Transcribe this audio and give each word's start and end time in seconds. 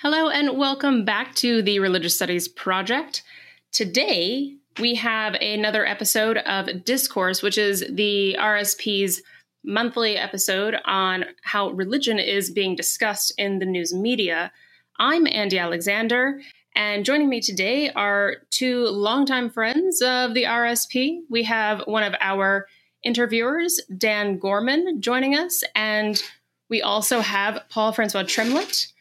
Hello, 0.00 0.28
and 0.28 0.56
welcome 0.56 1.04
back 1.04 1.34
to 1.34 1.60
the 1.60 1.80
Religious 1.80 2.14
Studies 2.14 2.46
Project. 2.46 3.24
Today, 3.72 4.54
we 4.78 4.94
have 4.94 5.34
another 5.34 5.84
episode 5.84 6.36
of 6.36 6.84
Discourse, 6.84 7.42
which 7.42 7.58
is 7.58 7.84
the 7.90 8.36
RSP's 8.38 9.22
monthly 9.64 10.16
episode 10.16 10.76
on 10.84 11.24
how 11.42 11.70
religion 11.70 12.20
is 12.20 12.48
being 12.48 12.76
discussed 12.76 13.32
in 13.38 13.58
the 13.58 13.66
news 13.66 13.92
media. 13.92 14.52
I'm 15.00 15.26
Andie 15.26 15.58
Alexander, 15.58 16.42
and 16.76 17.04
joining 17.04 17.28
me 17.28 17.40
today 17.40 17.90
are 17.90 18.36
two 18.50 18.84
longtime 18.84 19.50
friends 19.50 20.00
of 20.00 20.32
the 20.32 20.44
RSP. 20.44 21.22
We 21.28 21.42
have 21.42 21.82
one 21.86 22.04
of 22.04 22.14
our 22.20 22.68
interviewers, 23.02 23.80
Dan 23.96 24.38
Gorman, 24.38 25.00
joining 25.00 25.34
us, 25.34 25.64
and 25.74 26.22
we 26.68 26.82
also 26.82 27.20
have 27.20 27.64
Paul-François 27.68 28.28
Tremlett 28.28 28.92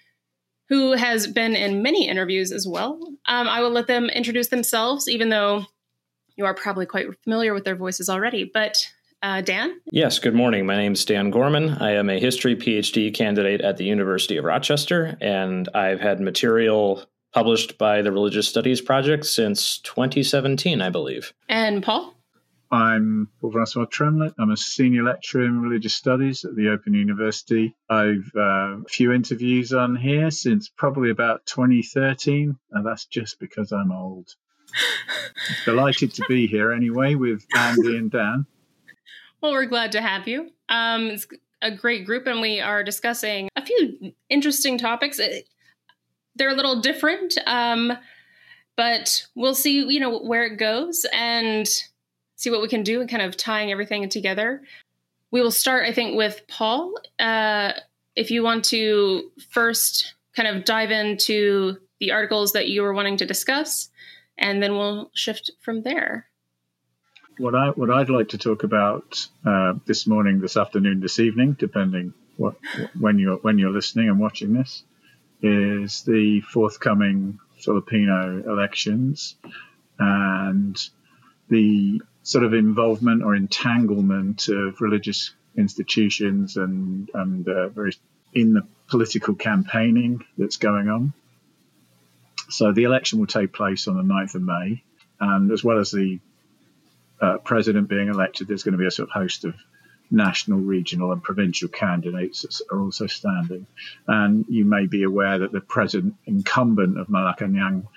who 0.70 0.94
has 0.94 1.28
been 1.28 1.56
in 1.56 1.82
many 1.82 2.08
interviews 2.08 2.52
as 2.52 2.68
well. 2.68 3.00
Um, 3.26 3.48
I 3.48 3.62
will 3.62 3.72
let 3.72 3.88
them 3.88 4.10
introduce 4.10 4.50
themselves, 4.50 5.08
even 5.08 5.30
though 5.30 5.66
you 6.36 6.46
are 6.46 6.54
probably 6.54 6.86
quite 6.86 7.08
familiar 7.24 7.54
with 7.54 7.64
their 7.64 7.76
voices 7.76 8.10
already. 8.10 8.50
But 8.52 8.78
uh, 9.24 9.42
Dan? 9.42 9.80
Yes, 9.92 10.20
good 10.20 10.36
morning. 10.36 10.66
My 10.66 10.76
name 10.76 10.94
is 10.94 11.04
Dan 11.04 11.32
Gorman. 11.32 11.70
I 11.82 11.92
am 11.94 12.10
a 12.10 12.20
history 12.20 12.56
PhD 12.56 13.14
candidate 13.14 13.62
at 13.62 13.78
the 13.78 13.86
University 13.86 14.38
of 14.38 14.46
Rochester, 14.46 15.18
and 15.20 15.68
I've 15.74 16.00
had 16.00 16.20
material 16.20 17.04
published 17.34 17.78
by 17.78 18.02
the 18.02 18.12
Religious 18.12 18.48
Studies 18.48 18.82
Project 18.82 19.26
since 19.26 19.80
2017, 19.80 20.82
I 20.82 20.90
believe. 20.90 21.34
And 21.50 21.84
Paul? 21.84 22.14
I'm 22.70 23.30
Paul-François 23.40 23.90
Tremlett. 23.90 24.34
I'm 24.38 24.52
a 24.52 24.58
senior 24.58 25.04
lecturer 25.04 25.46
in 25.46 25.62
religious 25.62 25.96
studies 25.96 26.44
at 26.44 26.56
the 26.56 26.70
Open 26.70 26.94
University. 26.94 27.74
I've 27.90 28.30
uh, 28.36 28.82
a 28.82 28.84
few 28.90 29.14
interviews 29.14 29.72
on 29.72 29.96
here 29.96 30.30
since 30.32 30.68
probably 30.68 31.10
about 31.10 31.46
2013, 31.46 32.58
and 32.72 32.86
that's 32.86 33.06
just 33.06 33.40
because 33.40 33.72
I'm 33.72 33.92
old. 33.92 34.36
Delighted 35.66 36.14
to 36.16 36.26
be 36.28 36.46
here 36.46 36.74
anyway 36.74 37.16
with 37.16 37.46
Andie 37.56 37.98
and 37.98 38.12
Dan. 38.12 38.46
Well, 39.40 39.54
we're 39.54 39.66
glad 39.66 39.94
to 39.94 40.02
have 40.02 40.28
you. 40.28 40.52
Um, 40.68 41.08
it's 41.08 41.28
a 41.62 41.72
great 41.72 42.06
group, 42.06 42.28
and 42.28 42.42
we 42.42 42.60
are 42.60 42.84
discussing 42.84 43.48
a 43.56 43.66
few 43.66 44.12
interesting 44.30 44.78
topics. 44.78 45.22
They're 46.36 46.50
a 46.50 46.56
little 46.56 46.82
different, 46.82 47.38
um, 47.46 47.94
but 48.76 49.26
we'll 49.36 49.56
see. 49.56 49.86
You 49.88 50.02
know 50.02 50.20
where 50.20 50.44
it 50.44 50.58
goes, 50.58 51.06
and 51.14 51.66
see 52.38 52.50
what 52.50 52.62
we 52.62 52.70
can 52.70 52.84
do 52.84 53.02
and 53.02 53.10
kind 53.10 53.22
of 53.22 53.36
tying 53.36 53.72
everything 53.72 54.08
together. 54.08 54.62
We 55.32 55.42
will 55.42 55.52
start, 55.52 55.86
I 55.86 55.92
think, 55.92 56.16
with 56.16 56.42
Paul. 56.48 56.96
Uh, 57.20 57.74
if 58.16 58.32
you 58.32 58.44
want 58.44 58.64
to 58.66 59.30
first 59.50 60.14
kind 60.36 60.48
of 60.48 60.64
dive 60.64 60.92
into 60.92 61.78
the 62.00 62.12
articles 62.12 62.54
that 62.54 62.68
you 62.68 62.84
were 62.84 62.94
wanting 62.94 63.18
to 63.18 63.26
discuss, 63.26 63.90
and 64.38 64.62
then 64.62 64.74
we'll 64.78 65.12
shift 65.14 65.52
from 65.62 65.82
there. 65.82 66.28
What 67.40 67.56
I 67.56 67.70
what 67.70 67.92
I'd 67.92 68.10
like 68.10 68.30
to 68.30 68.38
talk 68.38 68.64
about 68.64 69.28
uh, 69.46 69.74
this 69.86 70.08
morning, 70.08 70.40
this 70.40 70.58
afternoon, 70.58 71.02
this 71.02 71.20
evening, 71.20 71.56
depending 71.60 72.14
what 72.38 72.56
when 72.98 73.20
you're 73.20 73.38
when 73.38 73.58
you're 73.58 73.72
listening 73.72 74.10
and 74.10 74.20
watching 74.20 74.54
this, 74.54 74.84
is 75.42 76.04
the 76.04 76.42
forthcoming 76.42 77.40
Filipino 77.58 78.44
elections 78.48 79.36
and 80.00 80.78
the 81.50 82.02
sort 82.28 82.44
of 82.44 82.54
involvement 82.54 83.24
or 83.24 83.34
entanglement 83.34 84.50
of 84.50 84.82
religious 84.82 85.34
institutions 85.56 86.58
and 86.58 87.10
and 87.14 87.48
uh, 87.48 87.70
very 87.70 87.94
in 88.34 88.54
the 88.54 88.68
political 88.90 89.34
campaigning 89.34 90.22
that's 90.38 90.58
going 90.58 90.90
on. 90.90 91.14
So 92.50 92.74
the 92.74 92.84
election 92.84 93.20
will 93.20 93.28
take 93.28 93.54
place 93.54 93.88
on 93.88 93.96
the 93.96 94.14
9th 94.14 94.36
of 94.36 94.42
May, 94.42 94.84
and 95.22 95.52
as 95.54 95.64
well 95.64 95.80
as 95.80 95.92
the 95.92 96.20
uh, 97.22 97.38
president 97.38 97.88
being 97.88 98.10
elected, 98.10 98.50
there's 98.50 98.64
going 98.64 98.74
to 98.74 98.78
be 98.78 98.86
a 98.86 98.92
sort 98.92 99.08
of 99.08 99.14
host 99.14 99.46
of 99.46 99.56
national, 100.12 100.60
regional, 100.60 101.14
and 101.14 101.24
provincial 101.24 101.70
candidates 101.70 102.42
that 102.42 102.60
are 102.74 102.82
also 102.82 103.08
standing. 103.08 103.68
And 104.06 104.46
you 104.50 104.66
may 104.66 104.86
be 104.86 105.04
aware 105.04 105.40
that 105.40 105.54
the 105.54 105.62
present 105.62 106.16
incumbent 106.26 107.00
of 107.00 107.08
Malacañang, 107.08 107.88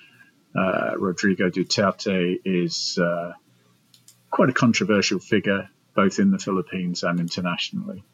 uh, 0.57 0.93
Rodrigo 0.97 1.51
Duterte, 1.51 2.41
is 2.45 2.97
uh, 2.97 3.33
quite 4.31 4.49
a 4.49 4.55
controversial 4.55 5.19
figure 5.19 5.69
both 5.95 6.19
in 6.19 6.31
the 6.31 6.39
Philippines 6.39 7.03
and 7.03 7.21
internationally. 7.21 8.05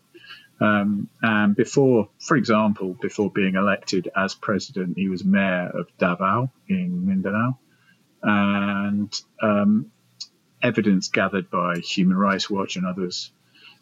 Um, 0.61 1.11
and 1.23 1.55
before, 1.55 2.09
for 2.19 2.37
example, 2.37 2.97
before 3.01 3.31
being 3.31 3.57
elected 3.57 4.09
as 4.17 4.35
president, 4.35 4.97
he 4.97 5.09
was 5.09 5.25
mayor 5.25 5.71
of 5.75 5.87
Davao 5.99 6.51
in 6.69 7.07
Mindanao. 7.07 7.59
And 8.23 9.13
um, 9.43 9.93
evidence 10.63 11.09
gathered 11.09 11.51
by 11.51 11.77
Human 11.77 12.17
Rights 12.17 12.49
Watch 12.49 12.77
and 12.77 12.87
others 12.87 13.31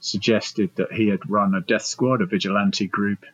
suggested 0.00 0.70
that 0.76 0.92
he 0.92 1.08
had 1.08 1.30
run 1.30 1.54
a 1.54 1.60
death 1.60 1.84
squad, 1.84 2.20
a 2.20 2.26
vigilante 2.26 2.88
group 2.88 3.24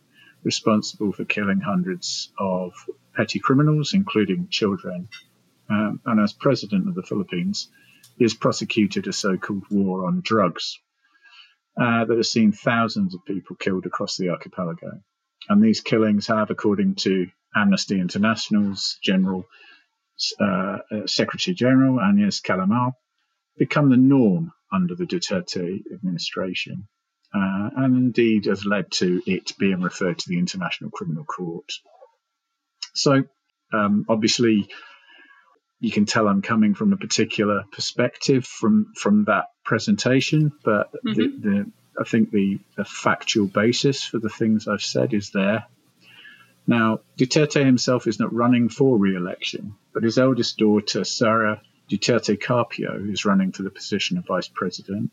responsible 0.44 1.12
for 1.12 1.24
killing 1.24 1.60
hundreds 1.60 2.30
of 2.38 2.72
petty 3.14 3.38
criminals, 3.38 3.92
including 3.94 4.48
children. 4.48 5.08
Um, 5.68 6.00
and 6.04 6.20
as 6.20 6.32
president 6.32 6.88
of 6.88 6.94
the 6.94 7.02
Philippines, 7.02 7.68
has 8.24 8.34
prosecuted 8.34 9.06
a 9.06 9.12
so 9.12 9.36
called 9.36 9.64
war 9.70 10.06
on 10.06 10.20
drugs 10.22 10.78
uh, 11.80 12.04
that 12.04 12.16
has 12.16 12.30
seen 12.30 12.52
thousands 12.52 13.14
of 13.14 13.24
people 13.24 13.56
killed 13.56 13.86
across 13.86 14.16
the 14.16 14.30
archipelago. 14.30 15.00
And 15.48 15.62
these 15.62 15.80
killings 15.80 16.26
have, 16.26 16.50
according 16.50 16.96
to 16.96 17.28
Amnesty 17.54 17.98
International's 17.98 18.98
General 19.02 19.46
uh, 20.40 20.78
uh, 20.90 21.06
Secretary 21.06 21.54
General 21.54 22.00
Agnes 22.00 22.40
Callamard, 22.40 22.92
become 23.56 23.88
the 23.88 23.96
norm 23.96 24.52
under 24.72 24.94
the 24.94 25.06
Duterte 25.06 25.80
administration, 25.92 26.88
uh, 27.34 27.70
and 27.76 27.96
indeed 27.96 28.44
has 28.44 28.64
led 28.64 28.90
to 28.92 29.22
it 29.26 29.52
being 29.58 29.80
referred 29.80 30.18
to 30.18 30.28
the 30.28 30.38
International 30.38 30.90
Criminal 30.90 31.24
Court. 31.24 31.72
So, 32.94 33.24
um, 33.72 34.04
obviously, 34.08 34.68
you 35.80 35.90
can 35.90 36.04
tell 36.04 36.28
I'm 36.28 36.42
coming 36.42 36.74
from 36.74 36.92
a 36.92 36.96
particular 36.96 37.64
perspective 37.72 38.44
from 38.44 38.92
from 38.94 39.24
that 39.24 39.46
presentation, 39.64 40.52
but 40.62 40.92
mm-hmm. 40.92 41.14
the, 41.14 41.26
the, 41.48 41.72
I 41.98 42.04
think 42.04 42.30
the, 42.30 42.58
the 42.76 42.84
factual 42.84 43.46
basis 43.46 44.04
for 44.04 44.18
the 44.18 44.28
things 44.28 44.68
I've 44.68 44.82
said 44.82 45.14
is 45.14 45.30
there. 45.30 45.64
Now, 46.66 47.00
Duterte 47.18 47.64
himself 47.64 48.06
is 48.06 48.20
not 48.20 48.32
running 48.32 48.68
for 48.68 48.98
re-election, 48.98 49.74
but 49.92 50.02
his 50.02 50.18
eldest 50.18 50.58
daughter, 50.58 51.04
Sara 51.04 51.62
Duterte 51.90 52.40
Carpio, 52.40 53.02
is 53.10 53.24
running 53.24 53.52
for 53.52 53.62
the 53.62 53.70
position 53.70 54.18
of 54.18 54.26
vice 54.26 54.48
president, 54.48 55.10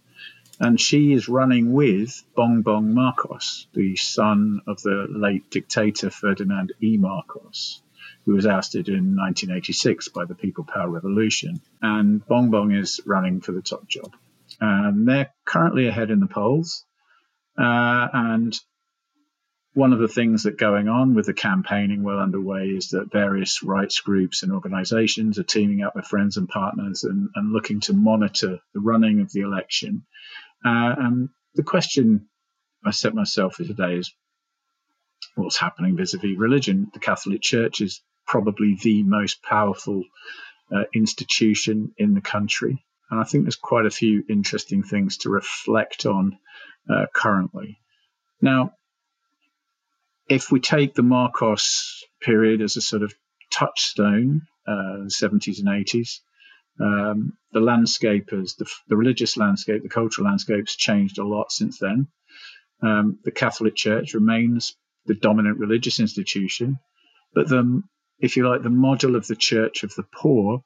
and 0.60 0.80
she 0.80 1.14
is 1.14 1.30
running 1.30 1.72
with 1.72 2.24
Bongbong 2.38 2.94
Marcos, 2.94 3.68
the 3.74 3.96
son 3.96 4.62
of 4.68 4.82
the 4.82 5.08
late 5.10 5.50
dictator 5.50 6.10
Ferdinand 6.10 6.74
E. 6.82 6.98
Marcos 6.98 7.82
who 8.28 8.34
was 8.34 8.46
ousted 8.46 8.90
in 8.90 9.16
1986 9.16 10.10
by 10.10 10.26
the 10.26 10.36
People 10.36 10.66
Power 10.66 10.90
Revolution. 10.90 11.62
And 11.82 12.24
Bong 12.28 12.52
Bong 12.52 12.74
is 12.74 13.00
running 13.06 13.40
for 13.40 13.54
the 13.54 13.62
top 13.62 13.88
job. 13.88 14.14
And 14.60 15.08
they're 15.08 15.34
currently 15.46 15.88
ahead 15.88 16.12
in 16.12 16.20
the 16.20 16.28
polls. 16.28 16.84
Uh, 17.58 18.08
and 18.12 18.60
one 19.76 19.94
of 19.94 20.00
the 20.00 20.10
things 20.10 20.44
that's 20.44 20.58
going 20.58 20.90
on 20.90 21.14
with 21.14 21.26
the 21.26 21.34
campaigning 21.34 22.04
well 22.04 22.20
underway 22.20 22.66
is 22.66 22.90
that 22.90 23.14
various 23.14 23.64
rights 23.64 24.02
groups 24.02 24.44
and 24.44 24.52
organizations 24.52 25.40
are 25.40 25.44
teaming 25.44 25.82
up 25.82 25.96
with 25.96 26.06
friends 26.06 26.36
and 26.36 26.50
partners 26.50 27.06
and, 27.06 27.30
and 27.34 27.54
looking 27.54 27.80
to 27.80 27.94
monitor 27.94 28.60
the 28.74 28.82
running 28.82 29.22
of 29.22 29.32
the 29.32 29.40
election. 29.40 30.06
Uh, 30.66 30.96
and 30.98 31.30
the 31.56 31.64
question 31.64 32.28
I 32.86 32.92
set 32.92 33.16
myself 33.16 33.56
for 33.56 33.64
today 33.64 33.96
is 33.96 34.14
what's 35.36 35.58
happening 35.58 35.96
vis-a-vis 35.96 36.38
religion. 36.38 36.92
The 36.94 37.00
Catholic 37.00 37.42
Church 37.42 37.80
is 37.80 38.02
probably 38.28 38.78
the 38.82 39.04
most 39.04 39.42
powerful 39.42 40.04
uh, 40.72 40.84
institution 40.94 41.94
in 41.98 42.14
the 42.14 42.22
country. 42.22 42.84
And 43.10 43.20
I 43.20 43.24
think 43.24 43.46
there's 43.46 43.56
quite 43.56 43.86
a 43.86 43.92
few 43.92 44.24
interesting 44.30 44.84
things 44.84 45.18
to 45.20 45.30
reflect 45.30 46.06
on 46.06 46.38
uh, 46.90 47.06
currently. 47.14 47.80
Now, 48.42 48.74
if 50.30 50.52
we 50.52 50.60
take 50.60 50.94
the 50.94 51.04
Marcos 51.04 52.04
period 52.22 52.62
as 52.62 52.76
a 52.76 52.82
sort 52.82 53.04
of 53.04 53.14
touchstone, 53.50 54.42
uh, 54.68 55.08
70s 55.08 55.60
and 55.60 55.70
80s, 55.70 56.20
um, 56.80 57.38
the 57.54 57.62
landscape 57.62 58.30
has, 58.32 58.56
the, 58.56 58.70
the, 58.88 58.98
religious 58.98 59.38
landscape, 59.38 59.82
the 59.82 59.90
cultural 59.90 60.28
landscape 60.28 60.68
has 60.68 60.76
changed 60.76 61.18
a 61.18 61.26
lot 61.26 61.52
since 61.52 61.80
then. 61.80 62.08
Um, 62.84 63.20
the 63.24 63.32
Catholic 63.32 63.76
Church 63.76 64.14
remains 64.14 64.76
the 65.06 65.16
dominant 65.16 65.58
religious 65.58 66.00
institution, 66.00 66.78
but 67.34 67.48
the 67.48 67.82
if 68.20 68.38
you 68.38 68.48
like, 68.48 68.64
the 68.64 68.70
model 68.70 69.16
of 69.16 69.28
the 69.28 69.36
Church 69.36 69.84
of 69.84 69.94
the 69.96 70.06
Poor 70.14 70.64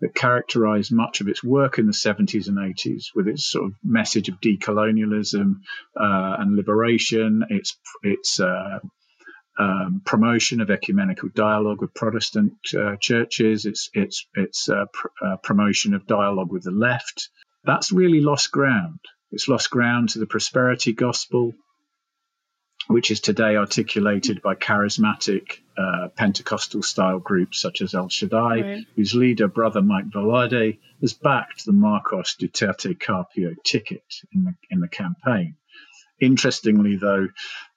that 0.00 0.14
characterized 0.14 0.92
much 0.92 1.20
of 1.20 1.28
its 1.28 1.42
work 1.42 1.78
in 1.78 1.86
the 1.86 1.92
70s 1.92 2.48
and 2.48 2.58
80s 2.58 3.06
with 3.14 3.28
its 3.28 3.46
sort 3.46 3.66
of 3.66 3.72
message 3.82 4.28
of 4.28 4.40
decolonialism 4.40 5.54
uh, 5.98 6.36
and 6.38 6.56
liberation, 6.56 7.44
its 7.48 7.76
its 8.02 8.40
uh, 8.40 8.80
um, 9.58 10.02
promotion 10.04 10.60
of 10.60 10.70
ecumenical 10.70 11.28
dialogue 11.34 11.80
with 11.80 11.94
Protestant 11.94 12.54
uh, 12.76 12.96
churches. 13.00 13.66
It's 13.66 13.88
it's 13.94 14.26
it's 14.34 14.68
uh, 14.68 14.86
pr- 14.92 15.24
uh, 15.24 15.36
promotion 15.36 15.94
of 15.94 16.06
dialogue 16.06 16.52
with 16.52 16.64
the 16.64 16.72
left. 16.72 17.28
That's 17.64 17.92
really 17.92 18.20
lost 18.20 18.50
ground. 18.50 18.98
It's 19.30 19.48
lost 19.48 19.70
ground 19.70 20.10
to 20.10 20.18
the 20.18 20.26
prosperity 20.26 20.92
gospel, 20.92 21.54
which 22.86 23.10
is 23.10 23.20
today 23.20 23.56
articulated 23.56 24.42
by 24.42 24.54
charismatic 24.54 25.58
uh, 25.78 26.08
Pentecostal 26.16 26.82
style 26.82 27.18
groups 27.18 27.60
such 27.60 27.80
as 27.80 27.94
El 27.94 28.08
Shaddai, 28.08 28.60
right. 28.60 28.86
whose 28.94 29.14
leader, 29.14 29.48
Brother 29.48 29.82
Mike 29.82 30.10
Velarde, 30.10 30.78
has 31.00 31.14
backed 31.14 31.64
the 31.64 31.72
Marcos 31.72 32.36
Duterte 32.36 32.98
Carpio 32.98 33.54
ticket 33.64 34.04
in 34.32 34.44
the, 34.44 34.54
in 34.70 34.80
the 34.80 34.88
campaign. 34.88 35.56
Interestingly, 36.20 36.96
though, 36.96 37.28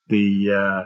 the 0.08 0.52
uh, 0.52 0.84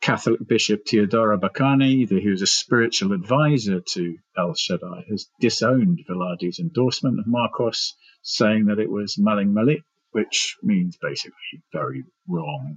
Catholic 0.00 0.46
Bishop 0.46 0.84
Teodoro 0.84 1.38
Bacani, 1.38 2.08
who 2.08 2.30
was 2.30 2.42
a 2.42 2.46
spiritual 2.46 3.12
advisor 3.12 3.80
to 3.80 4.16
El 4.36 4.54
Shaddai, 4.54 5.04
has 5.08 5.28
disowned 5.40 6.04
Velarde's 6.08 6.58
endorsement 6.58 7.18
of 7.18 7.26
Marcos, 7.26 7.94
saying 8.22 8.66
that 8.66 8.78
it 8.78 8.90
was 8.90 9.16
Maling 9.16 9.52
Malik, 9.52 9.82
which 10.12 10.56
means 10.62 10.96
basically 11.00 11.62
very 11.72 12.04
wrong. 12.28 12.76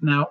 Now, 0.00 0.30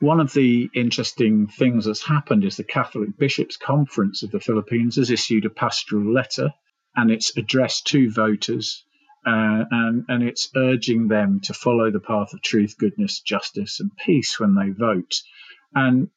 one 0.00 0.20
of 0.20 0.32
the 0.32 0.70
interesting 0.74 1.46
things 1.46 1.84
that's 1.84 2.02
happened 2.02 2.44
is 2.44 2.56
the 2.56 2.64
Catholic 2.64 3.16
Bishops' 3.18 3.56
Conference 3.56 4.22
of 4.22 4.30
the 4.30 4.40
Philippines 4.40 4.96
has 4.96 5.10
issued 5.10 5.44
a 5.44 5.50
pastoral 5.50 6.12
letter 6.12 6.54
and 6.96 7.10
it's 7.10 7.36
addressed 7.36 7.86
to 7.88 8.10
voters 8.10 8.84
uh, 9.26 9.64
and, 9.70 10.04
and 10.08 10.22
it's 10.22 10.50
urging 10.56 11.08
them 11.08 11.40
to 11.40 11.52
follow 11.52 11.90
the 11.90 12.00
path 12.00 12.32
of 12.32 12.40
truth, 12.40 12.76
goodness, 12.78 13.20
justice, 13.20 13.80
and 13.80 13.94
peace 13.96 14.40
when 14.40 14.54
they 14.54 14.70
vote. 14.70 15.20
And 15.74 16.08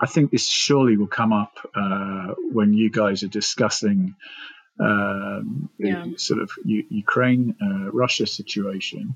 I 0.00 0.06
think 0.06 0.30
this 0.30 0.48
surely 0.48 0.96
will 0.96 1.06
come 1.06 1.32
up 1.32 1.52
uh, 1.76 2.28
when 2.50 2.72
you 2.72 2.90
guys 2.90 3.22
are 3.22 3.28
discussing 3.28 4.16
um, 4.80 5.68
yeah. 5.78 6.06
sort 6.16 6.40
of 6.40 6.50
U- 6.64 6.86
Ukraine 6.88 7.54
uh, 7.60 7.90
Russia 7.92 8.26
situation. 8.26 9.14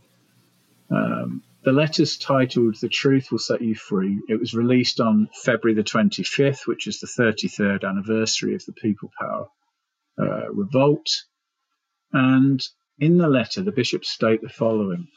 Um, 0.91 1.43
the 1.67 1.73
letter's 1.73 2.17
titled 2.17 2.77
The 2.81 2.89
Truth 2.89 3.33
Will 3.33 3.41
Set 3.41 3.61
You 3.61 3.75
Free. 3.75 4.23
It 4.29 4.39
was 4.39 4.55
released 4.55 5.01
on 5.01 5.29
February 5.43 5.75
the 5.75 5.83
25th, 5.83 6.65
which 6.65 6.87
is 6.87 7.01
the 7.01 7.09
33rd 7.09 7.83
anniversary 7.83 8.55
of 8.55 8.65
the 8.65 8.73
People 8.73 9.11
Power 9.19 9.49
uh, 10.17 10.49
revolt. 10.53 11.25
And 12.13 12.63
in 13.01 13.19
the 13.19 13.27
letter, 13.27 13.63
the 13.63 13.73
bishops 13.73 14.09
state 14.09 14.43
the 14.43 14.49
following. 14.49 15.09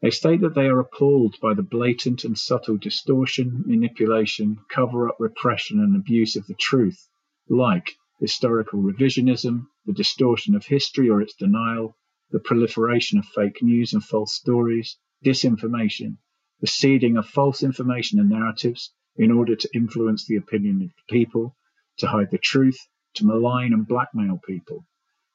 They 0.00 0.10
state 0.10 0.40
that 0.42 0.54
they 0.54 0.66
are 0.66 0.78
appalled 0.78 1.34
by 1.42 1.54
the 1.54 1.64
blatant 1.64 2.22
and 2.22 2.38
subtle 2.38 2.76
distortion, 2.76 3.64
manipulation, 3.66 4.58
cover 4.72 5.08
up, 5.08 5.16
repression, 5.18 5.80
and 5.80 5.96
abuse 5.96 6.36
of 6.36 6.46
the 6.46 6.54
truth, 6.54 7.08
like 7.48 7.96
historical 8.20 8.80
revisionism, 8.80 9.66
the 9.84 9.92
distortion 9.92 10.54
of 10.54 10.64
history 10.64 11.10
or 11.10 11.20
its 11.20 11.34
denial, 11.34 11.96
the 12.30 12.38
proliferation 12.38 13.18
of 13.18 13.24
fake 13.24 13.60
news 13.62 13.94
and 13.94 14.04
false 14.04 14.32
stories, 14.32 14.96
disinformation, 15.24 16.18
the 16.60 16.66
seeding 16.66 17.16
of 17.16 17.26
false 17.26 17.62
information 17.62 18.18
and 18.18 18.30
narratives 18.30 18.92
in 19.16 19.30
order 19.30 19.56
to 19.56 19.68
influence 19.74 20.26
the 20.26 20.36
opinion 20.36 20.82
of 20.82 20.88
the 20.88 21.12
people, 21.12 21.56
to 21.98 22.06
hide 22.06 22.30
the 22.30 22.38
truth, 22.38 22.78
to 23.14 23.26
malign 23.26 23.72
and 23.72 23.88
blackmail 23.88 24.40
people. 24.46 24.86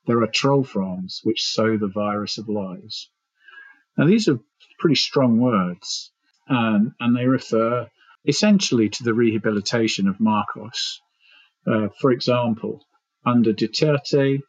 There 0.05 0.21
are 0.21 0.27
troll 0.27 0.63
farms 0.63 1.21
which 1.23 1.43
sow 1.43 1.77
the 1.77 1.87
virus 1.87 2.37
of 2.37 2.49
lies. 2.49 3.09
Now, 3.97 4.07
these 4.07 4.27
are 4.27 4.39
pretty 4.79 4.95
strong 4.95 5.39
words, 5.39 6.11
um, 6.47 6.95
and 6.99 7.15
they 7.15 7.25
refer 7.25 7.89
essentially 8.25 8.89
to 8.89 9.03
the 9.03 9.13
rehabilitation 9.13 10.07
of 10.07 10.19
Marcos. 10.19 11.01
Uh, 11.65 11.89
for 11.99 12.11
example, 12.11 12.85
under 13.25 13.53
Duterte, 13.53 14.41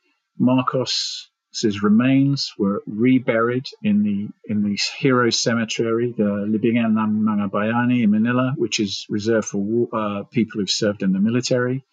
Marcos's 1.53 1.83
remains 1.83 2.55
were 2.57 2.83
reburied 2.87 3.69
in 3.83 4.03
the 4.03 4.29
in 4.51 4.63
the 4.63 4.79
hero 4.99 5.29
cemetery, 5.29 6.15
the 6.17 6.47
Libingan 6.49 6.97
ng 6.97 7.51
Bayani 7.51 8.03
in 8.05 8.11
Manila, 8.11 8.55
which 8.57 8.81
is 8.81 9.05
reserved 9.11 9.49
for 9.49 9.89
uh, 9.93 10.23
people 10.31 10.61
who've 10.61 10.71
served 10.71 11.03
in 11.03 11.13
the 11.13 11.21
military. 11.21 11.85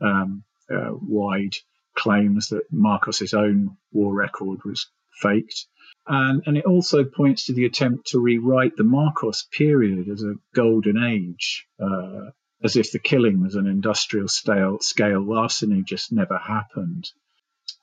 Um, 0.00 0.44
uh, 0.70 0.94
wide 0.94 1.54
claims 1.94 2.48
that 2.48 2.72
Marcos's 2.72 3.34
own 3.34 3.76
war 3.92 4.14
record 4.14 4.64
was 4.64 4.86
faked. 5.20 5.66
And, 6.06 6.42
and 6.46 6.56
it 6.56 6.64
also 6.64 7.04
points 7.04 7.46
to 7.46 7.52
the 7.52 7.66
attempt 7.66 8.06
to 8.08 8.18
rewrite 8.18 8.76
the 8.76 8.84
Marcos 8.84 9.42
period 9.52 10.08
as 10.08 10.22
a 10.22 10.36
golden 10.54 10.96
age, 10.96 11.66
uh, 11.78 12.30
as 12.62 12.76
if 12.76 12.90
the 12.90 12.98
killing 12.98 13.42
was 13.42 13.54
an 13.54 13.66
industrial 13.66 14.28
scale, 14.28 14.78
scale 14.80 15.20
larceny 15.20 15.82
just 15.82 16.10
never 16.10 16.38
happened. 16.38 17.10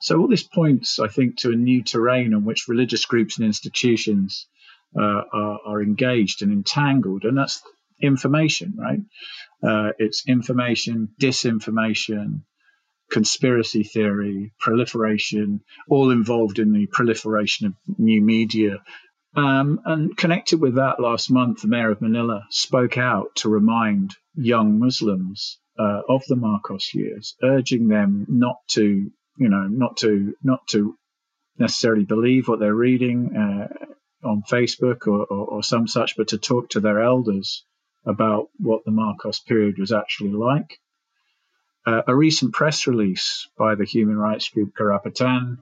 So 0.00 0.20
all 0.20 0.28
this 0.28 0.42
points, 0.42 0.98
I 0.98 1.08
think, 1.08 1.38
to 1.38 1.52
a 1.52 1.56
new 1.56 1.82
terrain 1.82 2.34
on 2.34 2.44
which 2.44 2.68
religious 2.68 3.04
groups 3.04 3.38
and 3.38 3.46
institutions 3.46 4.46
uh, 4.98 5.22
are, 5.32 5.58
are, 5.64 5.82
engaged 5.82 6.42
and 6.42 6.52
entangled, 6.52 7.24
and 7.24 7.38
that's 7.38 7.62
information, 8.00 8.74
right? 8.76 9.00
Uh, 9.62 9.92
it's 9.98 10.28
information, 10.28 11.08
disinformation, 11.20 12.42
conspiracy 13.10 13.84
theory, 13.84 14.52
proliferation, 14.58 15.60
all 15.88 16.10
involved 16.10 16.58
in 16.58 16.72
the 16.72 16.86
proliferation 16.86 17.68
of 17.68 17.74
new 17.98 18.20
media. 18.22 18.82
Um, 19.36 19.80
and 19.84 20.16
connected 20.16 20.60
with 20.60 20.74
that, 20.76 21.00
last 21.00 21.30
month, 21.30 21.62
the 21.62 21.68
mayor 21.68 21.90
of 21.90 22.02
Manila 22.02 22.44
spoke 22.50 22.98
out 22.98 23.36
to 23.36 23.48
remind 23.48 24.14
young 24.34 24.78
Muslims 24.78 25.58
uh, 25.78 26.02
of 26.08 26.22
the 26.28 26.36
Marcos 26.36 26.90
years, 26.92 27.34
urging 27.42 27.88
them 27.88 28.26
not 28.28 28.56
to, 28.68 29.10
you 29.36 29.48
know, 29.48 29.66
not 29.68 29.96
to, 29.98 30.34
not 30.42 30.66
to 30.68 30.96
necessarily 31.58 32.04
believe 32.04 32.48
what 32.48 32.60
they're 32.60 32.74
reading 32.74 33.36
uh, 33.36 33.68
on 34.26 34.42
Facebook 34.42 35.06
or, 35.06 35.24
or, 35.24 35.46
or 35.46 35.62
some 35.62 35.86
such, 35.88 36.16
but 36.16 36.28
to 36.28 36.38
talk 36.38 36.70
to 36.70 36.80
their 36.80 37.00
elders 37.00 37.64
about 38.04 38.48
what 38.58 38.84
the 38.84 38.90
Marcos 38.90 39.40
period 39.40 39.78
was 39.78 39.92
actually 39.92 40.32
like. 40.32 40.78
Uh, 41.86 42.02
a 42.06 42.14
recent 42.14 42.52
press 42.52 42.86
release 42.86 43.48
by 43.58 43.74
the 43.74 43.84
human 43.84 44.16
rights 44.16 44.48
group 44.48 44.72
Karapatan 44.78 45.58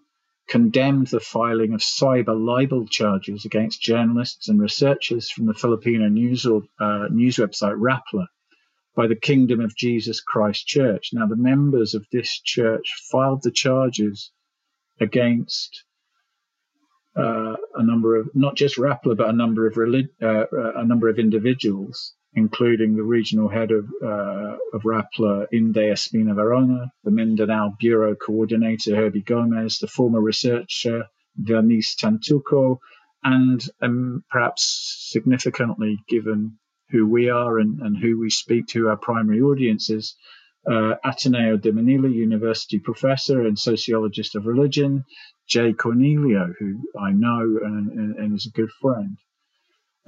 condemned 0.48 1.06
the 1.06 1.20
filing 1.20 1.72
of 1.72 1.80
cyber 1.80 2.36
libel 2.36 2.86
charges 2.86 3.44
against 3.44 3.80
journalists 3.80 4.48
and 4.48 4.60
researchers 4.60 5.30
from 5.30 5.46
the 5.46 5.54
Filipino 5.54 6.08
news, 6.08 6.44
uh, 6.44 7.06
news 7.10 7.36
website 7.36 7.78
Rappler 7.78 8.26
by 8.96 9.06
the 9.06 9.16
Kingdom 9.16 9.60
of 9.60 9.76
Jesus 9.76 10.20
Christ 10.20 10.66
Church. 10.66 11.10
Now, 11.12 11.26
the 11.26 11.36
members 11.36 11.94
of 11.94 12.06
this 12.12 12.40
church 12.40 12.94
filed 13.10 13.42
the 13.42 13.50
charges 13.50 14.32
against 15.00 15.84
uh, 17.16 17.56
a 17.74 17.82
number 17.82 18.16
of 18.16 18.30
not 18.34 18.56
just 18.56 18.76
Rappler, 18.76 19.16
but 19.16 19.28
a 19.28 19.32
number 19.32 19.66
of 19.66 19.76
relig- 19.76 20.14
uh, 20.22 20.46
uh, 20.52 20.72
a 20.76 20.84
number 20.84 21.08
of 21.08 21.18
individuals 21.18 22.14
including 22.34 22.94
the 22.96 23.02
regional 23.02 23.48
head 23.48 23.70
of, 23.72 23.86
uh, 24.02 24.56
of 24.72 24.82
Rappler, 24.82 25.46
Inday 25.52 25.90
Espina 25.90 26.34
Varona, 26.34 26.90
the 27.04 27.10
Mindanao 27.10 27.74
Bureau 27.78 28.14
Coordinator, 28.14 28.94
Herbie 28.94 29.22
Gomez, 29.22 29.78
the 29.78 29.88
former 29.88 30.20
researcher, 30.20 31.06
Vernise 31.36 31.96
Tantuco, 31.96 32.78
and 33.24 33.64
um, 33.82 34.24
perhaps 34.30 35.08
significantly, 35.10 35.98
given 36.08 36.58
who 36.90 37.06
we 37.06 37.30
are 37.30 37.58
and, 37.58 37.80
and 37.80 37.96
who 37.96 38.18
we 38.18 38.30
speak 38.30 38.66
to, 38.68 38.88
our 38.88 38.96
primary 38.96 39.40
audiences, 39.40 40.16
uh, 40.70 40.94
Ateneo 41.04 41.56
de 41.56 41.72
Manila 41.72 42.08
University 42.08 42.78
professor 42.78 43.46
and 43.46 43.58
sociologist 43.58 44.34
of 44.34 44.46
religion, 44.46 45.04
Jay 45.48 45.72
Cornelio, 45.72 46.52
who 46.58 46.80
I 46.98 47.12
know 47.12 47.58
and, 47.62 47.90
and, 47.92 48.16
and 48.16 48.34
is 48.34 48.46
a 48.46 48.56
good 48.56 48.70
friend. 48.80 49.16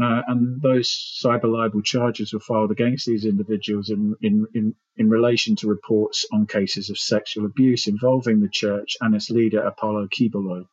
Uh, 0.01 0.23
and 0.27 0.61
those 0.61 0.89
cyber 1.23 1.51
libel 1.53 1.83
charges 1.83 2.33
were 2.33 2.41
filed 2.41 2.71
against 2.71 3.07
these 3.07 3.25
individuals 3.25 3.91
in, 3.91 4.17
in, 4.21 4.47
in, 4.55 4.75
in 4.97 5.11
relation 5.11 5.55
to 5.57 5.69
reports 5.69 6.27
on 6.33 6.47
cases 6.47 6.91
of 6.91 6.99
sexual 6.99 7.47
abuse 7.47 7.87
involving 7.87 8.41
the 8.41 8.49
church 8.49 8.97
and 9.01 9.15
its 9.15 9.31
leader, 9.31 9.61
Apollo 9.61 10.09
Quiboloy. 10.09 10.65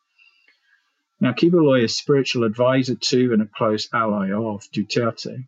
Now, 1.21 1.33
Quiboloy 1.33 1.83
is 1.83 1.97
spiritual 1.97 2.45
advisor 2.45 2.95
to 2.95 3.33
and 3.33 3.41
a 3.41 3.45
close 3.45 3.89
ally 3.93 4.31
of 4.31 4.63
Duterte. 4.71 5.47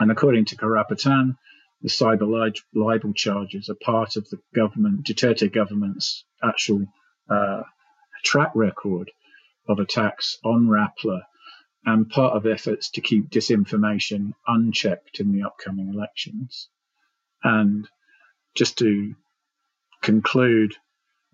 And 0.00 0.10
according 0.10 0.46
to 0.46 0.56
Karapatan, 0.56 1.36
the 1.82 1.88
cyber 1.88 2.52
libel 2.74 3.12
charges 3.12 3.68
are 3.68 3.74
part 3.74 4.16
of 4.16 4.28
the 4.30 4.38
government, 4.54 5.06
Duterte 5.06 5.52
government's 5.52 6.24
actual 6.42 6.86
uh, 7.28 7.62
track 8.24 8.52
record 8.54 9.10
of 9.68 9.78
attacks 9.78 10.38
on 10.44 10.66
Rappler 10.66 11.22
and 11.84 12.08
part 12.08 12.34
of 12.34 12.46
efforts 12.46 12.90
to 12.90 13.00
keep 13.00 13.28
disinformation 13.28 14.32
unchecked 14.46 15.20
in 15.20 15.32
the 15.32 15.42
upcoming 15.42 15.90
elections. 15.92 16.68
And 17.42 17.86
just 18.54 18.78
to 18.78 19.14
conclude, 20.00 20.74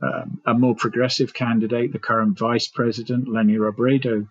um, 0.03 0.41
a 0.47 0.55
more 0.55 0.75
progressive 0.75 1.33
candidate, 1.33 1.93
the 1.93 1.99
current 1.99 2.39
vice 2.39 2.69
president, 2.69 3.29
Leni 3.29 3.55
Robredo, 3.55 4.29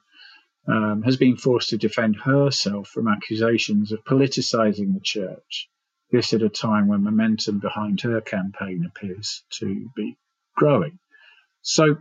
um, 0.67 1.03
has 1.03 1.17
been 1.17 1.37
forced 1.37 1.69
to 1.69 1.77
defend 1.77 2.15
herself 2.17 2.87
from 2.89 3.07
accusations 3.07 3.91
of 3.91 4.03
politicizing 4.03 4.93
the 4.93 4.99
church. 5.01 5.69
This 6.11 6.33
at 6.33 6.41
a 6.41 6.49
time 6.49 6.87
when 6.87 7.03
momentum 7.03 7.59
behind 7.59 8.01
her 8.01 8.21
campaign 8.21 8.85
appears 8.85 9.43
to 9.59 9.89
be 9.95 10.17
growing. 10.55 10.97
So, 11.61 11.97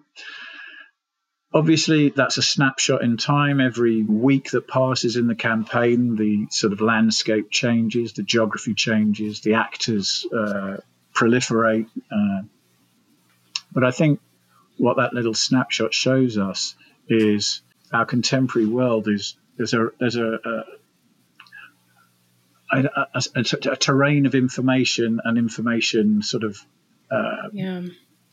obviously, 1.53 2.11
that's 2.11 2.39
a 2.39 2.43
snapshot 2.43 3.03
in 3.03 3.17
time. 3.17 3.61
Every 3.61 4.03
week 4.03 4.51
that 4.53 4.67
passes 4.67 5.17
in 5.17 5.27
the 5.27 5.35
campaign, 5.35 6.17
the 6.17 6.47
sort 6.51 6.73
of 6.73 6.81
landscape 6.81 7.51
changes, 7.51 8.15
the 8.15 8.23
geography 8.23 8.75
changes, 8.75 9.41
the 9.41 9.55
actors 9.55 10.27
uh, 10.35 10.79
proliferate. 11.15 11.89
Uh, 12.11 12.43
but 13.73 13.85
I 13.85 13.91
think 13.91 14.21
what 14.79 14.97
that 14.97 15.13
little 15.13 15.35
snapshot 15.35 15.93
shows 15.93 16.39
us 16.39 16.75
is 17.09 17.63
our 17.93 18.07
contemporary 18.07 18.67
world 18.67 19.09
is 19.09 19.37
there's 19.57 19.75
a 19.75 19.89
there's 19.99 20.17
a, 20.17 20.39
a 20.45 20.65
a, 22.71 22.85
a, 23.15 23.23
a, 23.35 23.77
terrain 23.77 24.27
of 24.27 24.35
information 24.35 25.21
and 25.25 25.39
information 25.39 26.23
sort 26.23 26.45
of 26.45 26.59
uh, 27.11 27.49
yeah. 27.53 27.83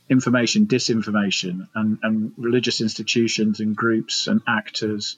information 0.10 0.68
disinformation 0.68 1.68
and, 1.74 2.00
and 2.04 2.34
religious 2.38 2.82
institutions 2.82 3.60
and 3.60 3.76
groups 3.76 4.28
and 4.28 4.42
actors 4.48 5.18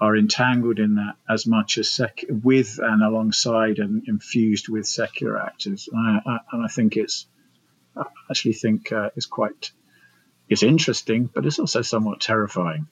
are 0.00 0.16
entangled 0.16 0.78
in 0.78 0.96
that 0.96 1.16
as 1.28 1.46
much 1.46 1.78
as 1.78 1.90
sec- 1.90 2.24
with 2.28 2.78
and 2.82 3.02
alongside 3.02 3.78
and 3.78 4.08
infused 4.08 4.68
with 4.68 4.86
secular 4.86 5.38
actors 5.40 5.88
and 5.92 6.20
I, 6.26 6.38
and 6.52 6.64
I 6.64 6.68
think 6.68 6.96
it's 6.96 7.26
I 7.96 8.04
actually 8.30 8.54
think 8.54 8.90
uh, 8.92 9.10
it's 9.14 9.26
quite 9.26 9.70
it's 10.48 10.62
interesting 10.62 11.30
but 11.32 11.46
it's 11.46 11.58
also 11.58 11.82
somewhat 11.82 12.20
terrifying 12.20 12.88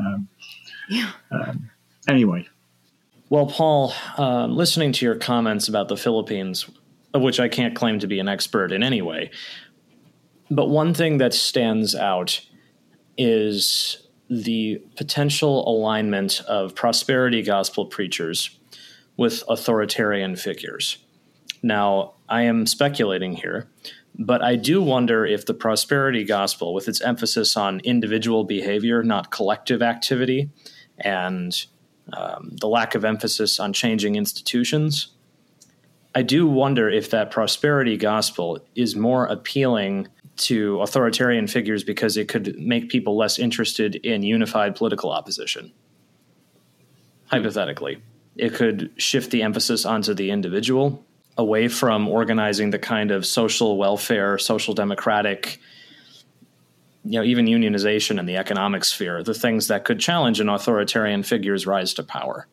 um, 0.00 0.28
yeah. 0.88 1.10
Um, 1.30 1.70
anyway. 2.08 2.48
Well, 3.30 3.46
Paul, 3.46 3.92
um, 4.16 4.56
listening 4.56 4.92
to 4.92 5.04
your 5.04 5.16
comments 5.16 5.68
about 5.68 5.88
the 5.88 5.96
Philippines, 5.96 6.68
of 7.12 7.22
which 7.22 7.38
I 7.38 7.48
can't 7.48 7.74
claim 7.74 7.98
to 7.98 8.06
be 8.06 8.18
an 8.20 8.28
expert 8.28 8.72
in 8.72 8.82
any 8.82 9.02
way, 9.02 9.30
but 10.50 10.70
one 10.70 10.94
thing 10.94 11.18
that 11.18 11.34
stands 11.34 11.94
out 11.94 12.40
is 13.18 14.08
the 14.30 14.82
potential 14.96 15.68
alignment 15.68 16.40
of 16.48 16.74
prosperity 16.74 17.42
gospel 17.42 17.86
preachers 17.86 18.58
with 19.16 19.42
authoritarian 19.48 20.36
figures. 20.36 20.98
Now, 21.62 22.14
I 22.28 22.42
am 22.42 22.66
speculating 22.66 23.34
here, 23.34 23.68
but 24.16 24.42
I 24.42 24.56
do 24.56 24.82
wonder 24.82 25.24
if 25.24 25.46
the 25.46 25.54
prosperity 25.54 26.24
gospel, 26.24 26.74
with 26.74 26.88
its 26.88 27.00
emphasis 27.00 27.56
on 27.56 27.80
individual 27.80 28.44
behavior, 28.44 29.02
not 29.02 29.30
collective 29.30 29.82
activity, 29.82 30.50
and 30.98 31.66
um, 32.12 32.56
the 32.60 32.68
lack 32.68 32.94
of 32.94 33.04
emphasis 33.04 33.60
on 33.60 33.72
changing 33.72 34.16
institutions, 34.16 35.08
I 36.14 36.22
do 36.22 36.48
wonder 36.48 36.88
if 36.88 37.10
that 37.10 37.30
prosperity 37.30 37.96
gospel 37.96 38.58
is 38.74 38.96
more 38.96 39.26
appealing 39.26 40.08
to 40.38 40.80
authoritarian 40.80 41.46
figures 41.46 41.84
because 41.84 42.16
it 42.16 42.28
could 42.28 42.58
make 42.58 42.88
people 42.88 43.16
less 43.16 43.38
interested 43.38 43.96
in 43.96 44.22
unified 44.22 44.74
political 44.74 45.10
opposition. 45.10 45.72
Hypothetically, 47.26 48.02
it 48.36 48.54
could 48.54 48.90
shift 48.96 49.30
the 49.30 49.42
emphasis 49.42 49.84
onto 49.84 50.14
the 50.14 50.30
individual 50.30 51.04
away 51.38 51.68
from 51.68 52.08
organizing 52.08 52.70
the 52.70 52.78
kind 52.78 53.12
of 53.12 53.24
social 53.24 53.78
welfare, 53.78 54.36
social 54.38 54.74
democratic, 54.74 55.60
you 57.04 57.18
know, 57.18 57.22
even 57.22 57.46
unionization 57.46 58.18
in 58.18 58.26
the 58.26 58.36
economic 58.36 58.84
sphere, 58.84 59.22
the 59.22 59.32
things 59.32 59.68
that 59.68 59.84
could 59.84 60.00
challenge 60.00 60.40
an 60.40 60.48
authoritarian 60.48 61.22
figure's 61.22 61.66
rise 61.66 61.94
to 61.94 62.02
power. 62.02 62.48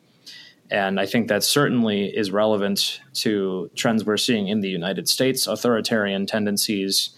And 0.70 0.98
I 0.98 1.06
think 1.06 1.28
that 1.28 1.42
certainly 1.42 2.06
is 2.06 2.30
relevant 2.30 3.00
to 3.14 3.70
trends 3.74 4.04
we're 4.04 4.16
seeing 4.16 4.48
in 4.48 4.60
the 4.60 4.68
United 4.68 5.08
States, 5.08 5.46
authoritarian 5.46 6.26
tendencies 6.26 7.10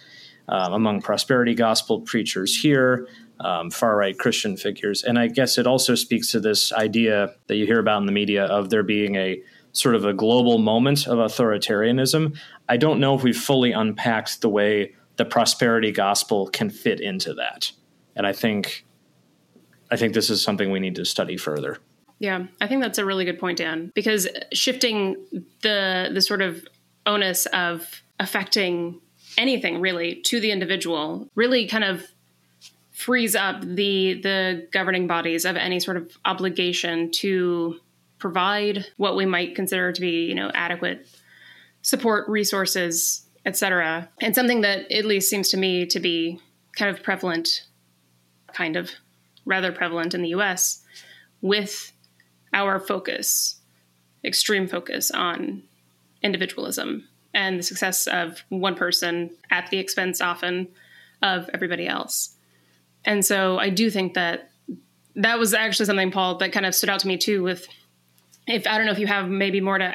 um, 0.48 0.72
among 0.72 1.02
prosperity 1.02 1.54
gospel 1.54 2.00
preachers 2.00 2.56
here, 2.56 3.06
um, 3.40 3.70
far 3.70 3.96
right 3.96 4.18
Christian 4.18 4.56
figures. 4.56 5.02
And 5.02 5.18
I 5.18 5.28
guess 5.28 5.58
it 5.58 5.66
also 5.66 5.94
speaks 5.94 6.30
to 6.32 6.40
this 6.40 6.72
idea 6.72 7.34
that 7.46 7.56
you 7.56 7.66
hear 7.66 7.78
about 7.78 8.00
in 8.00 8.06
the 8.06 8.12
media 8.12 8.44
of 8.44 8.70
there 8.70 8.82
being 8.82 9.16
a 9.16 9.40
sort 9.72 9.94
of 9.94 10.04
a 10.04 10.12
global 10.12 10.58
moment 10.58 11.06
of 11.06 11.18
authoritarianism, 11.18 12.36
I 12.68 12.76
don't 12.76 13.00
know 13.00 13.14
if 13.14 13.22
we've 13.22 13.36
fully 13.36 13.72
unpacked 13.72 14.40
the 14.40 14.48
way 14.48 14.94
the 15.16 15.24
prosperity 15.24 15.92
gospel 15.92 16.48
can 16.48 16.70
fit 16.70 17.00
into 17.00 17.34
that. 17.34 17.72
And 18.16 18.26
I 18.26 18.32
think 18.32 18.84
I 19.90 19.96
think 19.96 20.14
this 20.14 20.30
is 20.30 20.42
something 20.42 20.70
we 20.70 20.80
need 20.80 20.96
to 20.96 21.04
study 21.04 21.36
further. 21.36 21.78
Yeah, 22.18 22.46
I 22.60 22.66
think 22.66 22.82
that's 22.82 22.98
a 22.98 23.04
really 23.04 23.24
good 23.24 23.38
point, 23.38 23.58
Dan, 23.58 23.92
because 23.94 24.28
shifting 24.52 25.16
the 25.62 26.10
the 26.12 26.20
sort 26.20 26.42
of 26.42 26.66
onus 27.06 27.46
of 27.46 28.02
affecting 28.20 29.00
anything 29.36 29.80
really 29.80 30.16
to 30.22 30.40
the 30.40 30.50
individual 30.50 31.28
really 31.34 31.66
kind 31.66 31.84
of 31.84 32.04
frees 32.90 33.36
up 33.36 33.60
the 33.62 34.20
the 34.22 34.66
governing 34.72 35.06
bodies 35.06 35.44
of 35.44 35.56
any 35.56 35.78
sort 35.78 35.96
of 35.96 36.18
obligation 36.24 37.10
to 37.12 37.78
provide 38.18 38.86
what 38.96 39.16
we 39.16 39.26
might 39.26 39.54
consider 39.54 39.92
to 39.92 40.00
be, 40.00 40.26
you 40.26 40.34
know, 40.34 40.50
adequate 40.54 41.06
support 41.82 42.28
resources, 42.28 43.26
etc. 43.46 44.08
And 44.20 44.34
something 44.34 44.62
that 44.62 44.90
at 44.90 45.04
least 45.04 45.30
seems 45.30 45.48
to 45.50 45.56
me 45.56 45.86
to 45.86 46.00
be 46.00 46.40
kind 46.76 46.94
of 46.94 47.02
prevalent, 47.02 47.66
kind 48.52 48.76
of 48.76 48.90
rather 49.44 49.72
prevalent 49.72 50.14
in 50.14 50.22
the 50.22 50.28
US 50.30 50.84
with 51.40 51.92
our 52.52 52.80
focus, 52.80 53.60
extreme 54.24 54.66
focus 54.66 55.10
on 55.10 55.62
individualism 56.22 57.08
and 57.34 57.58
the 57.58 57.62
success 57.62 58.06
of 58.06 58.42
one 58.48 58.74
person 58.74 59.30
at 59.50 59.70
the 59.70 59.78
expense 59.78 60.20
often 60.20 60.68
of 61.22 61.48
everybody 61.54 61.86
else. 61.86 62.36
And 63.04 63.24
so 63.24 63.58
I 63.58 63.70
do 63.70 63.90
think 63.90 64.14
that 64.14 64.50
that 65.14 65.38
was 65.38 65.54
actually 65.54 65.86
something, 65.86 66.10
Paul, 66.10 66.38
that 66.38 66.52
kind 66.52 66.66
of 66.66 66.74
stood 66.74 66.90
out 66.90 67.00
to 67.00 67.08
me 67.08 67.16
too 67.16 67.42
with 67.42 67.66
if 68.48 68.66
I 68.66 68.76
don't 68.76 68.86
know 68.86 68.92
if 68.92 68.98
you 68.98 69.06
have 69.06 69.28
maybe 69.28 69.60
more 69.60 69.78
to 69.78 69.94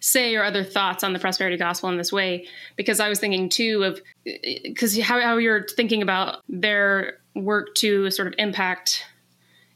say 0.00 0.34
or 0.34 0.42
other 0.42 0.64
thoughts 0.64 1.04
on 1.04 1.12
the 1.12 1.18
prosperity 1.18 1.56
gospel 1.56 1.88
in 1.90 1.96
this 1.96 2.12
way, 2.12 2.46
because 2.76 2.98
I 2.98 3.08
was 3.08 3.20
thinking 3.20 3.48
too 3.48 3.84
of 3.84 4.00
because 4.24 4.98
how, 4.98 5.20
how 5.20 5.36
you're 5.36 5.66
thinking 5.66 6.02
about 6.02 6.42
their 6.48 7.18
work 7.34 7.74
to 7.76 8.10
sort 8.10 8.28
of 8.28 8.34
impact 8.38 9.04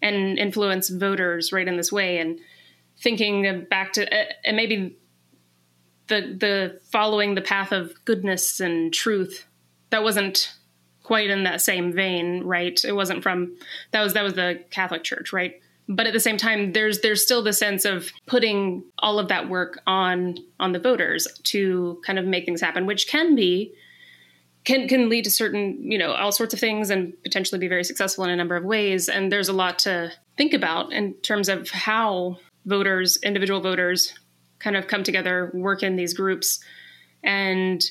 and 0.03 0.39
influence 0.39 0.89
voters 0.89 1.53
right 1.53 1.69
in 1.69 1.77
this 1.77 1.93
way, 1.93 2.19
and 2.19 2.41
thinking 2.99 3.67
back 3.71 3.93
to 3.93 4.13
uh, 4.13 4.33
and 4.45 4.57
maybe 4.57 4.97
the 6.09 6.21
the 6.21 6.81
following 6.91 7.35
the 7.35 7.43
path 7.43 7.73
of 7.73 7.93
goodness 8.05 8.61
and 8.61 8.93
truth 8.93 9.47
that 9.91 10.03
wasn't 10.03 10.55
quite 11.03 11.31
in 11.31 11.45
that 11.45 11.61
same 11.61 11.93
vein, 11.93 12.43
right? 12.45 12.83
It 12.85 12.93
wasn't 12.93 13.23
from 13.23 13.57
that 13.93 14.03
was 14.03 14.15
that 14.15 14.23
was 14.23 14.35
the 14.35 14.65
Catholic 14.71 15.05
Church, 15.05 15.33
right? 15.33 15.61
But 15.89 16.07
at 16.07 16.13
the 16.13 16.21
same 16.21 16.37
time 16.37 16.73
there's 16.73 17.01
there's 17.01 17.23
still 17.23 17.43
the 17.43 17.53
sense 17.53 17.85
of 17.85 18.11
putting 18.27 18.83
all 18.99 19.19
of 19.19 19.29
that 19.29 19.49
work 19.49 19.81
on 19.87 20.37
on 20.61 20.73
the 20.73 20.79
voters 20.79 21.27
to 21.43 22.01
kind 22.07 22.19
of 22.19 22.25
make 22.25 22.45
things 22.45 22.61
happen 22.61 22.87
which 22.87 23.07
can 23.07 23.35
be 23.35 23.75
can 24.65 24.89
can 24.89 25.09
lead 25.09 25.25
to 25.25 25.31
certain 25.31 25.91
you 25.91 25.99
know 25.99 26.13
all 26.13 26.33
sorts 26.33 26.55
of 26.55 26.61
things 26.61 26.91
and 26.91 27.13
potentially 27.23 27.59
be 27.59 27.69
very 27.69 27.85
successful 27.85 28.25
in 28.25 28.31
a 28.31 28.37
number 28.37 28.57
of 28.57 28.65
ways. 28.65 29.09
And 29.09 29.31
there's 29.31 29.49
a 29.49 29.53
lot 29.53 29.79
to 29.81 30.13
think 30.37 30.53
about 30.53 30.93
in 30.93 31.15
terms 31.15 31.49
of 31.49 31.69
how 31.71 32.39
voters 32.67 33.19
individual 33.23 33.61
voters 33.61 34.15
kind 34.59 34.77
of 34.77 34.89
come 34.89 35.03
together 35.03 35.51
work 35.55 35.83
in 35.83 35.97
these 35.97 36.15
groups 36.15 36.61
and 37.23 37.85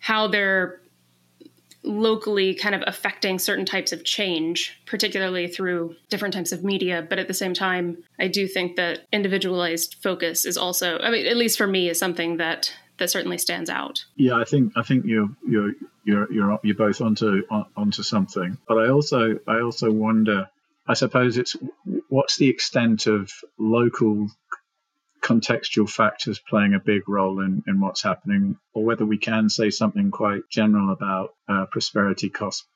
how 0.00 0.26
they're 0.26 0.80
locally 1.88 2.54
kind 2.54 2.74
of 2.74 2.84
affecting 2.86 3.38
certain 3.38 3.64
types 3.64 3.92
of 3.92 4.04
change, 4.04 4.80
particularly 4.86 5.48
through 5.48 5.96
different 6.08 6.34
types 6.34 6.52
of 6.52 6.62
media. 6.62 7.04
But 7.08 7.18
at 7.18 7.26
the 7.26 7.34
same 7.34 7.54
time, 7.54 8.04
I 8.20 8.28
do 8.28 8.46
think 8.46 8.76
that 8.76 9.06
individualized 9.12 9.96
focus 10.02 10.44
is 10.44 10.56
also, 10.56 10.98
I 10.98 11.10
mean, 11.10 11.26
at 11.26 11.36
least 11.36 11.58
for 11.58 11.66
me, 11.66 11.88
is 11.88 11.98
something 11.98 12.36
that 12.36 12.72
that 12.98 13.10
certainly 13.10 13.38
stands 13.38 13.70
out. 13.70 14.04
Yeah, 14.16 14.34
I 14.34 14.44
think 14.44 14.72
I 14.76 14.82
think 14.82 15.06
you're 15.06 15.28
you're 15.48 15.72
you're 16.04 16.32
you're 16.32 16.60
you're 16.62 16.76
both 16.76 17.00
onto 17.00 17.42
on, 17.50 17.66
onto 17.76 18.02
something. 18.02 18.58
But 18.68 18.78
I 18.78 18.90
also 18.90 19.38
I 19.46 19.60
also 19.60 19.90
wonder. 19.90 20.48
I 20.90 20.94
suppose 20.94 21.36
it's 21.36 21.54
what's 22.08 22.38
the 22.38 22.48
extent 22.48 23.06
of 23.06 23.30
local 23.58 24.30
contextual 25.28 25.88
factors 26.00 26.38
playing 26.38 26.72
a 26.72 26.80
big 26.80 27.06
role 27.06 27.40
in, 27.40 27.62
in 27.66 27.80
what's 27.80 28.02
happening, 28.02 28.56
or 28.72 28.82
whether 28.84 29.04
we 29.04 29.18
can 29.18 29.50
say 29.50 29.68
something 29.68 30.10
quite 30.10 30.48
general 30.48 30.90
about 30.90 31.34
uh, 31.48 31.66
prosperity 31.66 32.32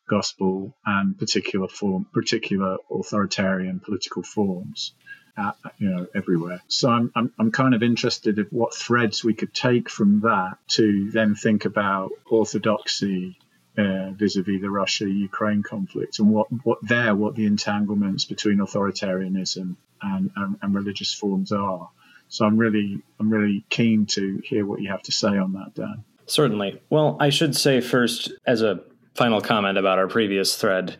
gospel 0.08 0.76
and 0.84 1.18
particular 1.18 1.68
form, 1.68 2.06
particular 2.12 2.76
authoritarian 2.90 3.80
political 3.80 4.22
forms. 4.22 4.92
Uh, 5.34 5.52
you 5.78 5.88
know, 5.88 6.06
everywhere. 6.14 6.60
So 6.68 6.90
I'm, 6.90 7.10
I'm, 7.16 7.32
I'm 7.38 7.50
kind 7.52 7.74
of 7.74 7.82
interested 7.82 8.38
in 8.38 8.48
what 8.50 8.74
threads 8.74 9.24
we 9.24 9.32
could 9.32 9.54
take 9.54 9.88
from 9.88 10.20
that 10.20 10.58
to 10.76 11.10
then 11.10 11.34
think 11.34 11.64
about 11.64 12.10
orthodoxy 12.30 13.38
uh, 13.78 14.10
vis-a-vis 14.10 14.60
the 14.60 14.68
Russia-Ukraine 14.68 15.62
conflict 15.62 16.18
and 16.18 16.28
what, 16.28 16.48
what 16.64 16.80
there, 16.82 17.14
what 17.14 17.34
the 17.34 17.46
entanglements 17.46 18.26
between 18.26 18.58
authoritarianism 18.58 19.76
and, 20.02 20.30
and, 20.36 20.56
and 20.60 20.74
religious 20.74 21.14
forms 21.14 21.50
are. 21.50 21.88
So 22.32 22.46
I'm 22.46 22.56
really, 22.56 22.98
I'm 23.20 23.30
really 23.30 23.62
keen 23.68 24.06
to 24.06 24.40
hear 24.42 24.64
what 24.64 24.80
you 24.80 24.90
have 24.90 25.02
to 25.02 25.12
say 25.12 25.36
on 25.36 25.52
that, 25.52 25.74
Dan. 25.74 26.02
Certainly. 26.24 26.80
Well, 26.88 27.18
I 27.20 27.28
should 27.28 27.54
say 27.54 27.82
first, 27.82 28.32
as 28.46 28.62
a 28.62 28.80
final 29.14 29.42
comment 29.42 29.76
about 29.76 29.98
our 29.98 30.08
previous 30.08 30.56
thread, 30.56 30.96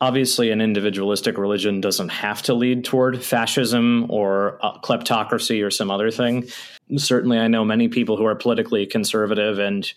obviously 0.00 0.52
an 0.52 0.60
individualistic 0.60 1.36
religion 1.36 1.80
doesn't 1.80 2.10
have 2.10 2.42
to 2.42 2.54
lead 2.54 2.84
toward 2.84 3.24
fascism 3.24 4.08
or 4.08 4.56
kleptocracy 4.84 5.66
or 5.66 5.70
some 5.72 5.90
other 5.90 6.12
thing. 6.12 6.48
Certainly, 6.96 7.40
I 7.40 7.48
know 7.48 7.64
many 7.64 7.88
people 7.88 8.16
who 8.16 8.24
are 8.26 8.36
politically 8.36 8.86
conservative 8.86 9.58
and 9.58 9.92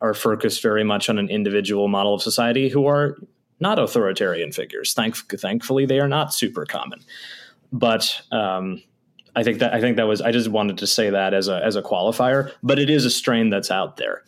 are 0.00 0.14
focused 0.14 0.60
very 0.62 0.82
much 0.82 1.08
on 1.08 1.16
an 1.16 1.28
individual 1.28 1.86
model 1.86 2.12
of 2.12 2.22
society 2.22 2.68
who 2.68 2.86
are 2.86 3.16
not 3.60 3.78
authoritarian 3.78 4.50
figures. 4.50 4.94
Thank, 4.94 5.14
thankfully, 5.14 5.86
they 5.86 6.00
are 6.00 6.08
not 6.08 6.34
super 6.34 6.66
common. 6.66 7.04
But 7.72 8.20
um, 8.32 8.82
I 9.36 9.42
think 9.42 9.58
that 9.58 9.74
I 9.74 9.80
think 9.80 9.96
that 9.96 10.06
was 10.06 10.20
I 10.20 10.32
just 10.32 10.48
wanted 10.48 10.78
to 10.78 10.86
say 10.86 11.10
that 11.10 11.34
as 11.34 11.48
a 11.48 11.62
as 11.64 11.76
a 11.76 11.82
qualifier. 11.82 12.52
But 12.62 12.78
it 12.78 12.90
is 12.90 13.04
a 13.04 13.10
strain 13.10 13.50
that's 13.50 13.70
out 13.70 13.96
there. 13.96 14.22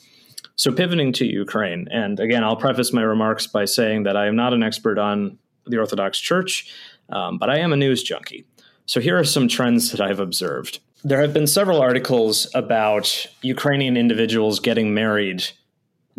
So 0.57 0.73
pivoting 0.73 1.13
to 1.15 1.27
Ukraine, 1.27 1.87
and 1.91 2.19
again, 2.19 2.43
I'll 2.43 2.57
preface 2.57 2.93
my 2.93 3.03
remarks 3.03 3.47
by 3.47 3.67
saying 3.67 4.05
that 4.05 4.17
I 4.17 4.27
am 4.27 4.37
not 4.37 4.55
an 4.55 4.63
expert 4.63 4.99
on 4.99 5.39
the 5.67 5.79
Orthodox 5.79 6.19
Church, 6.19 6.73
um, 7.11 7.37
but 7.39 7.51
I 7.51 7.59
am 7.59 7.73
a 7.73 7.77
news 7.77 8.03
junkie. 8.03 8.47
So 8.87 9.01
here 9.01 9.19
are 9.19 9.25
some 9.25 9.49
trends 9.49 9.91
that 9.91 10.01
I've 10.01 10.21
observed. 10.21 10.81
There 11.05 11.21
have 11.21 11.35
been 11.35 11.47
several 11.47 11.81
articles 11.81 12.49
about 12.55 13.27
Ukrainian 13.43 13.97
individuals 13.97 14.61
getting 14.61 14.95
married 14.95 15.45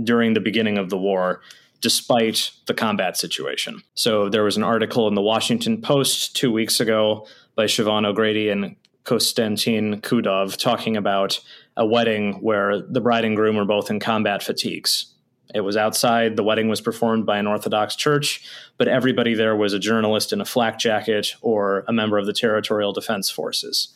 during 0.04 0.34
the 0.34 0.40
beginning 0.40 0.78
of 0.78 0.90
the 0.90 0.98
war, 0.98 1.42
despite 1.82 2.52
the 2.66 2.74
combat 2.74 3.18
situation. 3.18 3.82
So 3.94 4.30
there 4.30 4.44
was 4.44 4.58
an 4.58 4.64
article 4.64 5.08
in 5.08 5.16
the 5.16 5.22
Washington 5.22 5.82
Post 5.82 6.36
two 6.36 6.52
weeks 6.52 6.80
ago 6.80 7.28
by 7.56 7.66
Siobhan 7.66 8.06
O'Grady 8.06 8.50
and 8.50 8.76
Konstantin 9.04 10.02
Khudov 10.02 10.58
talking 10.58 10.98
about 10.98 11.40
a 11.78 11.86
wedding 11.86 12.34
where 12.42 12.82
the 12.82 13.00
bride 13.00 13.26
and 13.26 13.36
groom 13.36 13.56
were 13.56 13.66
both 13.66 13.90
in 13.90 14.00
combat 14.00 14.44
fatigues. 14.44 15.14
It 15.56 15.62
was 15.62 15.78
outside. 15.78 16.36
The 16.36 16.44
wedding 16.44 16.68
was 16.68 16.82
performed 16.82 17.26
by 17.26 17.38
an 17.38 17.48
Orthodox 17.48 17.96
church, 17.96 18.44
but 18.78 18.88
everybody 18.88 19.34
there 19.34 19.56
was 19.56 19.74
a 19.74 19.80
journalist 19.80 20.34
in 20.34 20.42
a 20.42 20.46
flak 20.46 20.78
jacket 20.78 21.36
or 21.42 21.86
a 21.88 21.94
member 21.94 22.18
of 22.18 22.26
the 22.26 22.34
Territorial 22.34 22.92
Defense 22.92 23.30
Forces. 23.30 23.94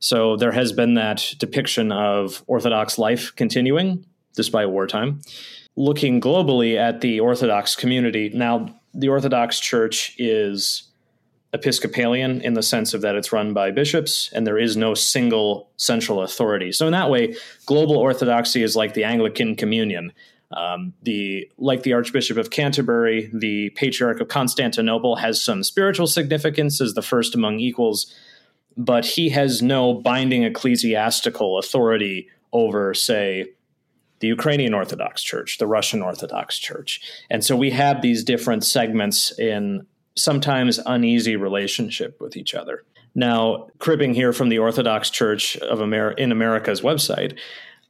So 0.00 0.36
there 0.36 0.52
has 0.52 0.72
been 0.72 0.94
that 0.94 1.34
depiction 1.38 1.92
of 1.92 2.42
Orthodox 2.46 2.98
life 2.98 3.32
continuing 3.36 4.04
despite 4.34 4.70
wartime. 4.70 5.20
Looking 5.80 6.20
globally 6.20 6.76
at 6.76 7.00
the 7.00 7.20
Orthodox 7.20 7.74
community, 7.74 8.28
now 8.34 8.66
the 8.92 9.08
Orthodox 9.08 9.58
Church 9.58 10.14
is 10.18 10.82
Episcopalian 11.54 12.42
in 12.42 12.52
the 12.52 12.62
sense 12.62 12.92
of 12.92 13.00
that 13.00 13.14
it's 13.14 13.32
run 13.32 13.54
by 13.54 13.70
bishops 13.70 14.28
and 14.34 14.46
there 14.46 14.58
is 14.58 14.76
no 14.76 14.92
single 14.92 15.70
central 15.78 16.20
authority. 16.20 16.70
So 16.70 16.84
in 16.84 16.92
that 16.92 17.08
way, 17.08 17.34
global 17.64 17.96
orthodoxy 17.96 18.62
is 18.62 18.76
like 18.76 18.92
the 18.92 19.04
Anglican 19.04 19.56
Communion. 19.56 20.12
Um, 20.54 20.92
the 21.02 21.50
like 21.56 21.82
the 21.82 21.94
Archbishop 21.94 22.36
of 22.36 22.50
Canterbury, 22.50 23.30
the 23.32 23.70
Patriarch 23.70 24.20
of 24.20 24.28
Constantinople 24.28 25.16
has 25.16 25.42
some 25.42 25.62
spiritual 25.62 26.06
significance 26.06 26.82
as 26.82 26.92
the 26.92 27.00
first 27.00 27.34
among 27.34 27.58
equals, 27.58 28.14
but 28.76 29.06
he 29.06 29.30
has 29.30 29.62
no 29.62 29.94
binding 29.94 30.44
ecclesiastical 30.44 31.58
authority 31.58 32.28
over, 32.52 32.92
say, 32.92 33.46
the 34.20 34.28
Ukrainian 34.28 34.74
Orthodox 34.74 35.22
Church, 35.22 35.58
the 35.58 35.66
Russian 35.66 36.02
Orthodox 36.02 36.58
Church. 36.58 37.00
And 37.30 37.44
so 37.44 37.56
we 37.56 37.70
have 37.70 38.02
these 38.02 38.22
different 38.22 38.64
segments 38.64 39.36
in 39.38 39.86
sometimes 40.16 40.78
uneasy 40.86 41.36
relationship 41.36 42.20
with 42.20 42.36
each 42.36 42.54
other. 42.54 42.84
Now, 43.14 43.68
cribbing 43.78 44.14
here 44.14 44.32
from 44.32 44.50
the 44.50 44.58
Orthodox 44.58 45.10
Church 45.10 45.56
of 45.56 45.80
Amer- 45.80 46.12
in 46.12 46.30
America's 46.30 46.80
website, 46.82 47.38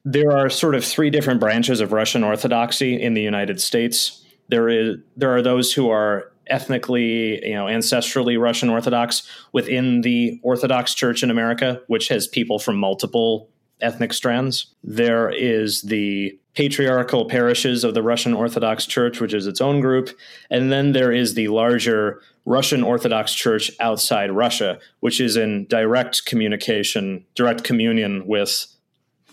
there 0.04 0.32
are 0.32 0.48
sort 0.48 0.74
of 0.74 0.84
three 0.84 1.10
different 1.10 1.40
branches 1.40 1.80
of 1.80 1.92
Russian 1.92 2.24
Orthodoxy 2.24 3.00
in 3.00 3.14
the 3.14 3.20
United 3.20 3.60
States. 3.60 4.24
There 4.48 4.68
is 4.68 4.96
there 5.16 5.34
are 5.36 5.42
those 5.42 5.74
who 5.74 5.90
are 5.90 6.32
ethnically, 6.46 7.46
you 7.46 7.54
know, 7.54 7.66
ancestrally 7.66 8.40
Russian 8.40 8.70
Orthodox 8.70 9.22
within 9.52 10.00
the 10.00 10.40
Orthodox 10.42 10.94
Church 10.94 11.22
in 11.22 11.30
America, 11.30 11.82
which 11.86 12.08
has 12.08 12.26
people 12.26 12.58
from 12.58 12.76
multiple 12.76 13.49
ethnic 13.82 14.12
strands. 14.12 14.74
There 14.82 15.30
is 15.30 15.82
the 15.82 16.38
patriarchal 16.54 17.26
parishes 17.26 17.84
of 17.84 17.94
the 17.94 18.02
Russian 18.02 18.34
Orthodox 18.34 18.86
Church, 18.86 19.20
which 19.20 19.32
is 19.32 19.46
its 19.46 19.60
own 19.60 19.80
group. 19.80 20.10
And 20.50 20.72
then 20.72 20.92
there 20.92 21.12
is 21.12 21.34
the 21.34 21.48
larger 21.48 22.20
Russian 22.44 22.82
Orthodox 22.82 23.32
Church 23.32 23.70
outside 23.80 24.32
Russia, 24.32 24.78
which 25.00 25.20
is 25.20 25.36
in 25.36 25.66
direct 25.66 26.26
communication, 26.26 27.24
direct 27.34 27.64
communion 27.64 28.26
with 28.26 28.66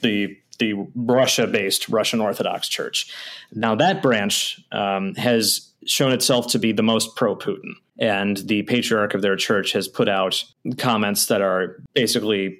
the 0.02 0.38
the 0.60 0.74
Russia-based 0.96 1.88
Russian 1.88 2.20
Orthodox 2.20 2.68
Church. 2.68 3.14
Now 3.52 3.76
that 3.76 4.02
branch 4.02 4.60
um, 4.72 5.14
has 5.14 5.72
shown 5.86 6.12
itself 6.12 6.48
to 6.48 6.60
be 6.60 6.72
the 6.72 6.82
most 6.82 7.16
pro-Putin, 7.16 7.74
and 8.00 8.38
the 8.38 8.64
patriarch 8.64 9.14
of 9.14 9.22
their 9.22 9.36
church 9.36 9.74
has 9.74 9.88
put 9.88 10.10
out 10.10 10.44
comments 10.78 11.28
that 11.28 11.42
are 11.42 11.78
basically 11.94 12.60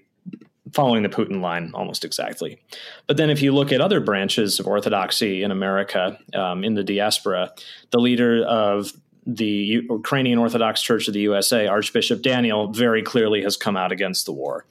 following 0.74 1.04
the 1.04 1.10
Putin 1.10 1.42
line 1.42 1.72
almost 1.74 2.06
exactly. 2.06 2.60
But 3.08 3.18
then, 3.18 3.30
if 3.30 3.42
you 3.42 3.54
look 3.54 3.72
at 3.72 3.82
other 3.82 4.00
branches 4.00 4.60
of 4.60 4.68
Orthodoxy 4.68 5.44
in 5.44 5.52
America, 5.52 6.18
um, 6.34 6.64
in 6.64 6.74
the 6.74 6.84
diaspora, 6.84 7.52
the 7.92 8.00
leader 8.00 8.44
of 8.46 8.94
the 9.26 9.46
Ukrainian 9.46 10.40
Orthodox 10.40 10.82
Church 10.82 11.08
of 11.08 11.14
the 11.14 11.20
USA, 11.22 11.68
Archbishop 11.68 12.22
Daniel, 12.22 12.72
very 12.72 13.04
clearly 13.04 13.44
has 13.44 13.58
come 13.58 13.76
out 13.76 13.92
against 13.92 14.26
the 14.26 14.32
war. 14.32 14.66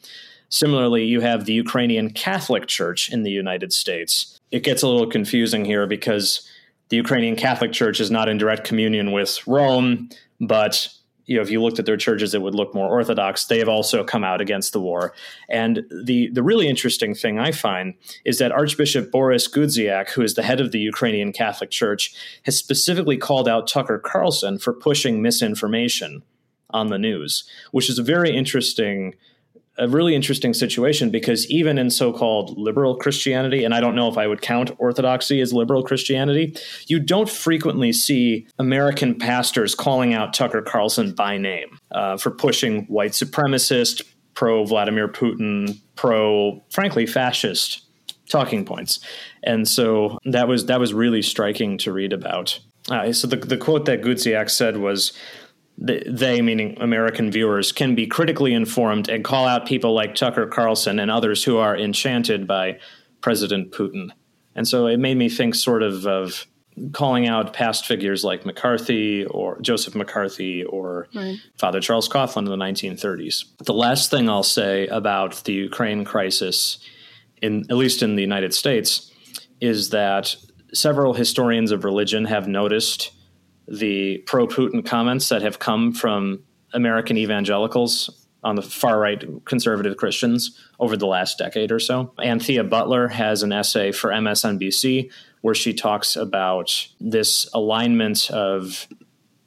Similarly, 0.48 1.04
you 1.04 1.20
have 1.20 1.44
the 1.44 1.52
Ukrainian 1.52 2.10
Catholic 2.10 2.66
Church 2.66 3.12
in 3.12 3.22
the 3.22 3.30
United 3.30 3.72
States. 3.72 4.40
It 4.50 4.62
gets 4.62 4.82
a 4.82 4.88
little 4.88 5.08
confusing 5.08 5.64
here 5.64 5.86
because 5.86 6.48
the 6.88 6.96
Ukrainian 6.96 7.36
Catholic 7.36 7.72
Church 7.72 8.00
is 8.00 8.10
not 8.10 8.28
in 8.28 8.38
direct 8.38 8.64
communion 8.64 9.12
with 9.12 9.44
Rome, 9.46 10.08
but 10.40 10.88
you 11.26 11.36
know, 11.36 11.42
if 11.42 11.50
you 11.50 11.60
looked 11.60 11.78
at 11.78 11.86
their 11.86 11.96
churches, 11.96 12.34
it 12.34 12.42
would 12.42 12.54
look 12.54 12.74
more 12.74 12.88
orthodox. 12.88 13.44
They 13.46 13.58
have 13.58 13.68
also 13.68 14.04
come 14.04 14.24
out 14.24 14.40
against 14.40 14.72
the 14.72 14.80
war. 14.80 15.12
And 15.48 15.84
the 16.04 16.30
the 16.30 16.42
really 16.42 16.68
interesting 16.68 17.14
thing 17.14 17.38
I 17.38 17.52
find 17.52 17.94
is 18.24 18.38
that 18.38 18.52
Archbishop 18.52 19.10
Boris 19.10 19.48
Gudziak, 19.48 20.10
who 20.10 20.22
is 20.22 20.34
the 20.34 20.42
head 20.42 20.60
of 20.60 20.72
the 20.72 20.78
Ukrainian 20.78 21.32
Catholic 21.32 21.70
Church, 21.70 22.14
has 22.44 22.56
specifically 22.56 23.16
called 23.16 23.48
out 23.48 23.66
Tucker 23.66 23.98
Carlson 23.98 24.58
for 24.58 24.72
pushing 24.72 25.20
misinformation 25.20 26.22
on 26.70 26.88
the 26.88 26.98
news, 26.98 27.44
which 27.72 27.90
is 27.90 27.98
a 27.98 28.02
very 28.02 28.34
interesting 28.34 29.14
a 29.78 29.88
really 29.88 30.14
interesting 30.14 30.54
situation 30.54 31.10
because 31.10 31.48
even 31.50 31.78
in 31.78 31.90
so-called 31.90 32.56
liberal 32.56 32.96
Christianity, 32.96 33.64
and 33.64 33.74
I 33.74 33.80
don't 33.80 33.94
know 33.94 34.08
if 34.08 34.16
I 34.16 34.26
would 34.26 34.40
count 34.40 34.70
Orthodoxy 34.78 35.40
as 35.40 35.52
liberal 35.52 35.82
Christianity, 35.82 36.56
you 36.86 36.98
don't 36.98 37.28
frequently 37.28 37.92
see 37.92 38.46
American 38.58 39.14
pastors 39.14 39.74
calling 39.74 40.14
out 40.14 40.32
Tucker 40.32 40.62
Carlson 40.62 41.12
by 41.12 41.36
name 41.36 41.78
uh, 41.90 42.16
for 42.16 42.30
pushing 42.30 42.84
white 42.86 43.12
supremacist, 43.12 44.02
pro 44.34 44.64
Vladimir 44.64 45.08
Putin, 45.08 45.78
pro 45.94 46.62
frankly 46.70 47.06
fascist 47.06 47.82
talking 48.28 48.64
points, 48.64 49.00
and 49.44 49.68
so 49.68 50.18
that 50.24 50.48
was 50.48 50.66
that 50.66 50.80
was 50.80 50.92
really 50.92 51.22
striking 51.22 51.78
to 51.78 51.92
read 51.92 52.12
about. 52.12 52.58
Uh, 52.90 53.12
so 53.12 53.26
the 53.26 53.36
the 53.36 53.56
quote 53.56 53.84
that 53.86 54.02
Gudziak 54.02 54.50
said 54.50 54.78
was 54.78 55.12
they, 55.78 56.40
meaning 56.40 56.76
American 56.80 57.30
viewers, 57.30 57.72
can 57.72 57.94
be 57.94 58.06
critically 58.06 58.54
informed 58.54 59.08
and 59.08 59.24
call 59.24 59.46
out 59.46 59.66
people 59.66 59.94
like 59.94 60.14
Tucker 60.14 60.46
Carlson 60.46 60.98
and 60.98 61.10
others 61.10 61.44
who 61.44 61.58
are 61.58 61.76
enchanted 61.76 62.46
by 62.46 62.78
President 63.20 63.72
Putin. 63.72 64.10
And 64.54 64.66
so 64.66 64.86
it 64.86 64.98
made 64.98 65.16
me 65.16 65.28
think 65.28 65.54
sort 65.54 65.82
of 65.82 66.06
of 66.06 66.46
calling 66.92 67.26
out 67.26 67.52
past 67.52 67.86
figures 67.86 68.22
like 68.22 68.44
McCarthy 68.44 69.24
or 69.26 69.60
Joseph 69.60 69.94
McCarthy 69.94 70.64
or 70.64 71.08
right. 71.14 71.38
Father 71.58 71.80
Charles 71.80 72.08
Coughlin 72.08 72.38
in 72.38 72.44
the 72.44 72.56
1930s. 72.56 73.44
The 73.64 73.72
last 73.72 74.10
thing 74.10 74.28
I'll 74.28 74.42
say 74.42 74.86
about 74.88 75.42
the 75.44 75.54
Ukraine 75.54 76.04
crisis, 76.04 76.78
in 77.40 77.64
at 77.70 77.76
least 77.76 78.02
in 78.02 78.16
the 78.16 78.22
United 78.22 78.52
States, 78.52 79.10
is 79.60 79.90
that 79.90 80.36
several 80.72 81.14
historians 81.14 81.72
of 81.72 81.84
religion 81.84 82.26
have 82.26 82.46
noticed 82.46 83.12
the 83.68 84.18
pro 84.26 84.46
Putin 84.46 84.84
comments 84.84 85.28
that 85.28 85.42
have 85.42 85.58
come 85.58 85.92
from 85.92 86.42
American 86.72 87.16
evangelicals 87.16 88.26
on 88.44 88.54
the 88.54 88.62
far 88.62 89.00
right 89.00 89.24
conservative 89.44 89.96
Christians 89.96 90.58
over 90.78 90.96
the 90.96 91.06
last 91.06 91.38
decade 91.38 91.72
or 91.72 91.80
so. 91.80 92.12
Anthea 92.22 92.62
Butler 92.62 93.08
has 93.08 93.42
an 93.42 93.52
essay 93.52 93.90
for 93.90 94.10
MSNBC 94.10 95.10
where 95.40 95.54
she 95.54 95.74
talks 95.74 96.16
about 96.16 96.88
this 97.00 97.48
alignment 97.52 98.30
of 98.30 98.86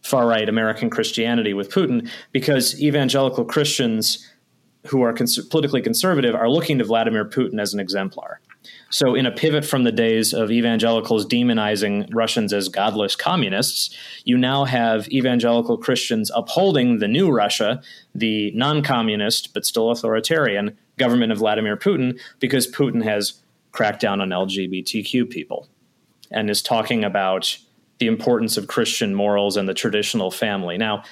far 0.01 0.27
right 0.27 0.49
American 0.49 0.89
Christianity 0.89 1.53
with 1.53 1.71
Putin 1.71 2.09
because 2.31 2.81
evangelical 2.81 3.45
Christians 3.45 4.27
who 4.87 5.01
are 5.01 5.13
cons- 5.13 5.45
politically 5.47 5.81
conservative 5.81 6.35
are 6.35 6.49
looking 6.49 6.77
to 6.79 6.83
Vladimir 6.83 7.25
Putin 7.25 7.59
as 7.61 7.73
an 7.73 7.79
exemplar 7.79 8.41
So, 8.89 9.15
in 9.15 9.25
a 9.25 9.31
pivot 9.31 9.65
from 9.65 9.83
the 9.83 9.91
days 9.91 10.33
of 10.33 10.51
evangelicals 10.51 11.25
demonizing 11.25 12.09
Russians 12.13 12.51
as 12.51 12.69
godless 12.69 13.15
communists, 13.15 13.95
you 14.23 14.37
now 14.37 14.65
have 14.65 15.07
evangelical 15.09 15.77
Christians 15.77 16.31
upholding 16.33 16.97
the 16.99 17.07
new 17.07 17.31
Russia, 17.31 17.81
the 18.15 18.51
non 18.51 18.81
communist 18.81 19.53
but 19.53 19.65
still 19.65 19.91
authoritarian 19.91 20.77
government 20.97 21.31
of 21.31 21.37
Vladimir 21.37 21.77
Putin, 21.77 22.19
because 22.39 22.69
Putin 22.69 23.03
has 23.03 23.41
cracked 23.71 24.01
down 24.01 24.21
on 24.21 24.29
LGBTQ 24.29 25.29
people 25.29 25.69
and 26.31 26.49
is 26.49 26.61
talking 26.61 27.03
about 27.03 27.57
the 27.99 28.07
importance 28.07 28.57
of 28.57 28.67
Christian 28.67 29.13
morals 29.13 29.55
and 29.55 29.69
the 29.69 29.73
traditional 29.73 30.31
family. 30.31 30.77
Now, 30.77 31.03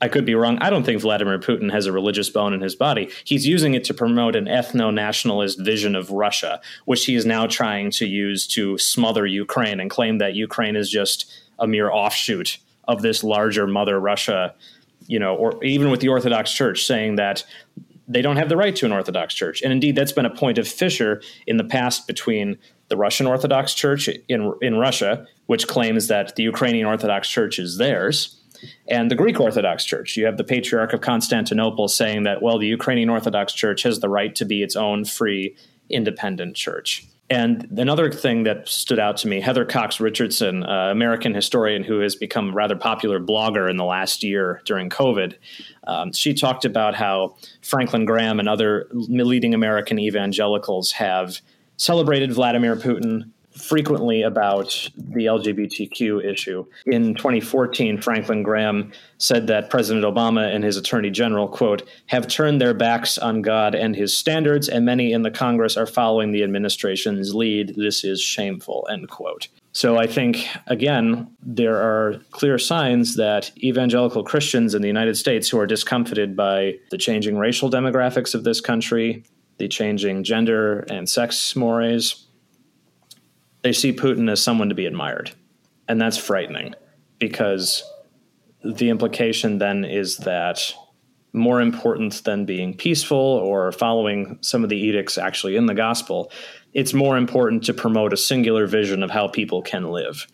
I 0.00 0.08
could 0.08 0.24
be 0.24 0.34
wrong. 0.34 0.58
I 0.60 0.70
don't 0.70 0.84
think 0.84 1.00
Vladimir 1.00 1.38
Putin 1.38 1.72
has 1.72 1.86
a 1.86 1.92
religious 1.92 2.28
bone 2.28 2.52
in 2.52 2.60
his 2.60 2.74
body. 2.74 3.10
He's 3.24 3.46
using 3.46 3.74
it 3.74 3.84
to 3.84 3.94
promote 3.94 4.36
an 4.36 4.46
ethno 4.46 4.92
nationalist 4.92 5.60
vision 5.60 5.94
of 5.94 6.10
Russia, 6.10 6.60
which 6.84 7.06
he 7.06 7.14
is 7.14 7.24
now 7.24 7.46
trying 7.46 7.90
to 7.92 8.06
use 8.06 8.46
to 8.48 8.76
smother 8.76 9.26
Ukraine 9.26 9.80
and 9.80 9.88
claim 9.88 10.18
that 10.18 10.34
Ukraine 10.34 10.76
is 10.76 10.90
just 10.90 11.32
a 11.58 11.66
mere 11.66 11.90
offshoot 11.90 12.58
of 12.86 13.02
this 13.02 13.24
larger 13.24 13.66
mother 13.66 13.98
Russia, 13.98 14.54
you 15.06 15.18
know, 15.18 15.36
or 15.36 15.62
even 15.64 15.90
with 15.90 16.00
the 16.00 16.08
Orthodox 16.08 16.52
Church 16.52 16.84
saying 16.84 17.16
that 17.16 17.44
they 18.06 18.20
don't 18.20 18.36
have 18.36 18.50
the 18.50 18.56
right 18.56 18.76
to 18.76 18.84
an 18.84 18.92
Orthodox 18.92 19.32
Church. 19.32 19.62
And 19.62 19.72
indeed, 19.72 19.96
that's 19.96 20.12
been 20.12 20.26
a 20.26 20.34
point 20.34 20.58
of 20.58 20.68
fissure 20.68 21.22
in 21.46 21.56
the 21.56 21.64
past 21.64 22.06
between 22.06 22.58
the 22.88 22.96
Russian 22.96 23.26
Orthodox 23.26 23.72
Church 23.72 24.08
in, 24.28 24.52
in 24.60 24.76
Russia, 24.76 25.26
which 25.46 25.66
claims 25.66 26.08
that 26.08 26.36
the 26.36 26.42
Ukrainian 26.42 26.86
Orthodox 26.86 27.28
Church 27.28 27.58
is 27.58 27.78
theirs 27.78 28.40
and 28.88 29.10
the 29.10 29.14
Greek 29.14 29.40
Orthodox 29.40 29.84
Church. 29.84 30.16
You 30.16 30.26
have 30.26 30.36
the 30.36 30.44
Patriarch 30.44 30.92
of 30.92 31.00
Constantinople 31.00 31.88
saying 31.88 32.24
that, 32.24 32.42
well, 32.42 32.58
the 32.58 32.66
Ukrainian 32.66 33.10
Orthodox 33.10 33.52
Church 33.52 33.82
has 33.82 34.00
the 34.00 34.08
right 34.08 34.34
to 34.36 34.44
be 34.44 34.62
its 34.62 34.76
own 34.76 35.04
free, 35.04 35.56
independent 35.88 36.56
church. 36.56 37.06
And 37.30 37.66
another 37.78 38.12
thing 38.12 38.42
that 38.42 38.68
stood 38.68 38.98
out 38.98 39.16
to 39.18 39.28
me, 39.28 39.40
Heather 39.40 39.64
Cox 39.64 39.98
Richardson, 39.98 40.62
uh, 40.62 40.90
American 40.90 41.32
historian 41.32 41.82
who 41.82 42.00
has 42.00 42.14
become 42.14 42.50
a 42.50 42.52
rather 42.52 42.76
popular 42.76 43.18
blogger 43.18 43.68
in 43.70 43.78
the 43.78 43.84
last 43.84 44.22
year 44.22 44.60
during 44.66 44.90
COVID, 44.90 45.34
um, 45.86 46.12
she 46.12 46.34
talked 46.34 46.66
about 46.66 46.94
how 46.94 47.36
Franklin 47.62 48.04
Graham 48.04 48.40
and 48.40 48.48
other 48.48 48.88
leading 48.92 49.54
American 49.54 49.98
evangelicals 49.98 50.92
have 50.92 51.40
celebrated 51.78 52.32
Vladimir 52.32 52.76
Putin, 52.76 53.30
frequently 53.56 54.22
about 54.22 54.88
the 54.96 55.26
LGBTQ 55.26 56.24
issue. 56.24 56.66
In 56.86 57.14
2014, 57.14 58.00
Franklin 58.00 58.42
Graham 58.42 58.92
said 59.18 59.46
that 59.46 59.70
President 59.70 60.04
Obama 60.04 60.52
and 60.52 60.64
his 60.64 60.76
attorney 60.76 61.10
general, 61.10 61.48
quote, 61.48 61.88
have 62.06 62.26
turned 62.26 62.60
their 62.60 62.74
backs 62.74 63.16
on 63.16 63.42
God 63.42 63.74
and 63.74 63.94
his 63.94 64.16
standards, 64.16 64.68
and 64.68 64.84
many 64.84 65.12
in 65.12 65.22
the 65.22 65.30
Congress 65.30 65.76
are 65.76 65.86
following 65.86 66.32
the 66.32 66.42
administration's 66.42 67.34
lead. 67.34 67.74
This 67.76 68.04
is 68.04 68.20
shameful, 68.20 68.86
end 68.90 69.08
quote. 69.08 69.48
So 69.72 69.98
I 69.98 70.06
think, 70.06 70.46
again, 70.68 71.28
there 71.42 71.76
are 71.76 72.20
clear 72.30 72.58
signs 72.58 73.16
that 73.16 73.50
evangelical 73.58 74.22
Christians 74.22 74.74
in 74.74 74.82
the 74.82 74.88
United 74.88 75.16
States 75.16 75.48
who 75.48 75.58
are 75.58 75.66
discomfited 75.66 76.36
by 76.36 76.74
the 76.90 76.98
changing 76.98 77.38
racial 77.38 77.70
demographics 77.70 78.36
of 78.36 78.44
this 78.44 78.60
country, 78.60 79.24
the 79.58 79.66
changing 79.66 80.22
gender 80.22 80.80
and 80.90 81.08
sex 81.08 81.56
mores, 81.56 82.23
they 83.64 83.72
see 83.72 83.92
Putin 83.92 84.30
as 84.30 84.42
someone 84.42 84.68
to 84.68 84.74
be 84.74 84.86
admired. 84.86 85.32
And 85.88 86.00
that's 86.00 86.18
frightening 86.18 86.74
because 87.18 87.82
the 88.62 88.90
implication 88.90 89.58
then 89.58 89.84
is 89.84 90.18
that 90.18 90.72
more 91.32 91.60
important 91.60 92.22
than 92.24 92.44
being 92.44 92.76
peaceful 92.76 93.16
or 93.18 93.72
following 93.72 94.38
some 94.42 94.62
of 94.62 94.70
the 94.70 94.76
edicts 94.76 95.18
actually 95.18 95.56
in 95.56 95.66
the 95.66 95.74
gospel, 95.74 96.30
it's 96.74 96.92
more 96.92 97.16
important 97.16 97.64
to 97.64 97.74
promote 97.74 98.12
a 98.12 98.18
singular 98.18 98.66
vision 98.66 99.02
of 99.02 99.10
how 99.10 99.26
people 99.28 99.62
can 99.62 99.90
live. 99.90 100.26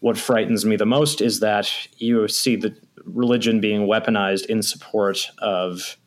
What 0.00 0.16
frightens 0.16 0.64
me 0.64 0.76
the 0.76 0.86
most 0.86 1.20
is 1.20 1.40
that 1.40 1.70
you 1.98 2.26
see 2.28 2.56
the 2.56 2.74
religion 3.04 3.60
being 3.60 3.82
weaponized 3.82 4.46
in 4.46 4.62
support 4.62 5.30
of, 5.38 5.98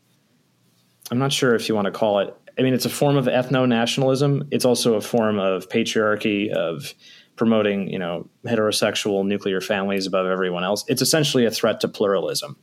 I'm 1.11 1.19
not 1.19 1.31
sure 1.31 1.53
if 1.53 1.69
you 1.69 1.75
want 1.75 1.85
to 1.85 1.91
call 1.91 2.19
it 2.19 2.35
I 2.57 2.61
mean, 2.61 2.73
it's 2.73 2.85
a 2.85 2.89
form 2.89 3.17
of 3.17 3.25
ethno 3.25 3.67
nationalism. 3.67 4.47
It's 4.51 4.65
also 4.65 4.95
a 4.95 5.01
form 5.01 5.39
of 5.39 5.67
patriarchy, 5.69 6.49
of 6.51 6.93
promoting, 7.35 7.89
you 7.89 7.99
know, 7.99 8.29
heterosexual 8.45 9.25
nuclear 9.25 9.59
families 9.59 10.07
above 10.07 10.25
everyone 10.25 10.63
else. 10.63 10.85
It's 10.87 11.01
essentially 11.01 11.45
a 11.45 11.51
threat 11.51 11.81
to 11.81 11.87
pluralism. 11.87 12.57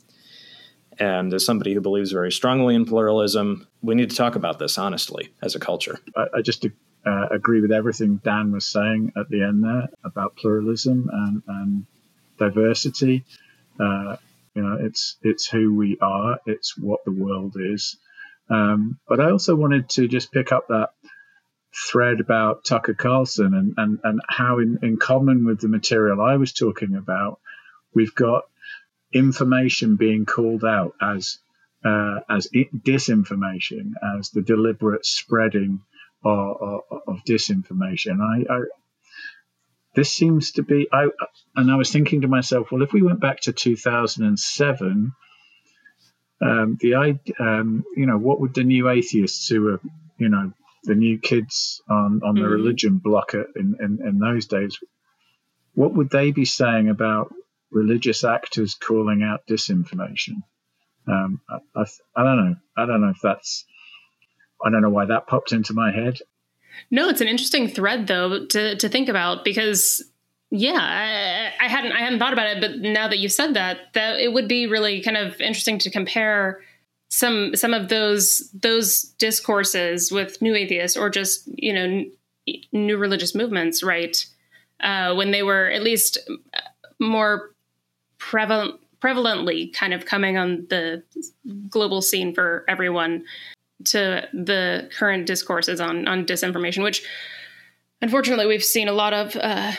And 0.98 1.32
as 1.32 1.44
somebody 1.44 1.74
who 1.74 1.80
believes 1.80 2.12
very 2.12 2.32
strongly 2.32 2.74
in 2.74 2.84
pluralism, 2.84 3.66
we 3.82 3.94
need 3.94 4.10
to 4.10 4.16
talk 4.16 4.34
about 4.34 4.58
this 4.58 4.78
honestly 4.78 5.32
as 5.42 5.54
a 5.54 5.60
culture. 5.60 5.98
I, 6.16 6.26
I 6.38 6.42
just 6.42 6.64
uh, 6.64 7.26
agree 7.30 7.60
with 7.60 7.72
everything 7.72 8.20
Dan 8.24 8.52
was 8.52 8.66
saying 8.66 9.12
at 9.16 9.28
the 9.28 9.42
end 9.42 9.64
there 9.64 9.88
about 10.04 10.36
pluralism 10.36 11.10
and, 11.12 11.42
and 11.46 11.86
diversity. 12.38 13.24
Uh, 13.80 14.16
you 14.54 14.62
know, 14.62 14.76
it's 14.80 15.16
it's 15.22 15.46
who 15.48 15.74
we 15.74 15.98
are. 16.00 16.38
It's 16.46 16.76
what 16.76 17.04
the 17.04 17.12
world 17.12 17.56
is. 17.58 17.96
Um, 18.50 18.98
but 19.08 19.20
I 19.20 19.30
also 19.30 19.54
wanted 19.54 19.88
to 19.90 20.08
just 20.08 20.32
pick 20.32 20.52
up 20.52 20.68
that 20.68 20.90
thread 21.90 22.20
about 22.20 22.64
Tucker 22.64 22.94
Carlson 22.94 23.54
and, 23.54 23.74
and, 23.76 23.98
and 24.04 24.20
how, 24.28 24.58
in, 24.58 24.78
in 24.82 24.98
common 24.98 25.44
with 25.46 25.60
the 25.60 25.68
material 25.68 26.20
I 26.20 26.36
was 26.36 26.52
talking 26.52 26.94
about, 26.94 27.40
we've 27.94 28.14
got 28.14 28.44
information 29.12 29.96
being 29.96 30.26
called 30.26 30.64
out 30.64 30.94
as 31.00 31.38
uh, 31.84 32.20
as 32.30 32.48
disinformation, 32.52 33.92
as 34.16 34.30
the 34.30 34.42
deliberate 34.42 35.04
spreading 35.04 35.80
of, 36.24 36.56
of, 36.60 37.02
of 37.08 37.16
disinformation. 37.26 38.20
I, 38.20 38.52
I, 38.52 38.60
this 39.94 40.12
seems 40.12 40.52
to 40.52 40.62
be, 40.62 40.88
I, 40.92 41.08
and 41.56 41.70
I 41.70 41.76
was 41.76 41.90
thinking 41.90 42.20
to 42.20 42.28
myself, 42.28 42.70
well, 42.70 42.82
if 42.82 42.92
we 42.92 43.02
went 43.02 43.20
back 43.20 43.40
to 43.40 43.52
2007 43.52 45.12
um, 46.42 46.78
the 46.80 46.94
um, 47.38 47.84
you 47.96 48.06
know 48.06 48.18
what 48.18 48.40
would 48.40 48.54
the 48.54 48.64
new 48.64 48.88
atheists 48.88 49.48
who 49.48 49.68
are 49.68 49.80
you 50.18 50.28
know 50.28 50.52
the 50.84 50.94
new 50.94 51.18
kids 51.18 51.80
on 51.88 52.20
on 52.24 52.34
the 52.34 52.40
mm. 52.42 52.50
religion 52.50 52.98
block 52.98 53.34
in, 53.34 53.76
in 53.80 53.98
in 54.06 54.18
those 54.18 54.46
days 54.46 54.78
what 55.74 55.94
would 55.94 56.10
they 56.10 56.32
be 56.32 56.44
saying 56.44 56.88
about 56.88 57.32
religious 57.70 58.24
actors 58.24 58.74
calling 58.74 59.22
out 59.22 59.46
disinformation? 59.46 60.42
Um, 61.08 61.40
I, 61.48 61.58
I, 61.80 61.84
I 62.14 62.24
don't 62.24 62.36
know. 62.36 62.56
I 62.76 62.86
don't 62.86 63.00
know 63.00 63.10
if 63.10 63.20
that's 63.22 63.64
I 64.64 64.70
don't 64.70 64.82
know 64.82 64.90
why 64.90 65.06
that 65.06 65.26
popped 65.26 65.52
into 65.52 65.74
my 65.74 65.90
head. 65.90 66.18
No, 66.90 67.08
it's 67.08 67.20
an 67.20 67.28
interesting 67.28 67.68
thread 67.68 68.06
though 68.06 68.46
to 68.46 68.76
to 68.76 68.88
think 68.88 69.08
about 69.08 69.44
because 69.44 70.02
yeah, 70.54 70.78
I, 70.78 71.64
I, 71.64 71.68
hadn't 71.68 71.92
I 71.92 72.00
hadn't 72.00 72.18
thought 72.18 72.34
about 72.34 72.46
it, 72.46 72.60
but 72.60 72.78
now 72.80 73.08
that 73.08 73.18
you 73.18 73.30
said 73.30 73.54
that, 73.54 73.94
that 73.94 74.20
it 74.20 74.34
would 74.34 74.48
be 74.48 74.66
really 74.66 75.02
kind 75.02 75.16
of 75.16 75.40
interesting 75.40 75.78
to 75.78 75.90
compare 75.90 76.60
some 77.08 77.56
some 77.56 77.72
of 77.72 77.88
those 77.88 78.50
those 78.52 79.02
discourses 79.18 80.12
with 80.12 80.42
new 80.42 80.54
atheists 80.54 80.96
or 80.96 81.08
just 81.08 81.48
you 81.54 81.72
know 81.72 81.84
n- 81.84 82.12
new 82.70 82.98
religious 82.98 83.34
movements, 83.34 83.82
right? 83.82 84.26
Uh, 84.80 85.14
when 85.14 85.30
they 85.30 85.42
were 85.42 85.70
at 85.70 85.82
least 85.82 86.18
more 87.00 87.54
prevalent 88.18 88.78
prevalently 89.00 89.72
kind 89.72 89.94
of 89.94 90.04
coming 90.04 90.36
on 90.36 90.66
the 90.68 91.02
global 91.70 92.02
scene 92.02 92.34
for 92.34 92.64
everyone 92.68 93.24
to 93.84 94.28
the 94.34 94.90
current 94.98 95.26
discourses 95.26 95.80
on 95.80 96.06
on 96.06 96.26
disinformation, 96.26 96.82
which 96.82 97.02
unfortunately 98.02 98.46
we've 98.46 98.62
seen 98.62 98.88
a 98.88 98.92
lot 98.92 99.14
of 99.14 99.34
uh, 99.36 99.72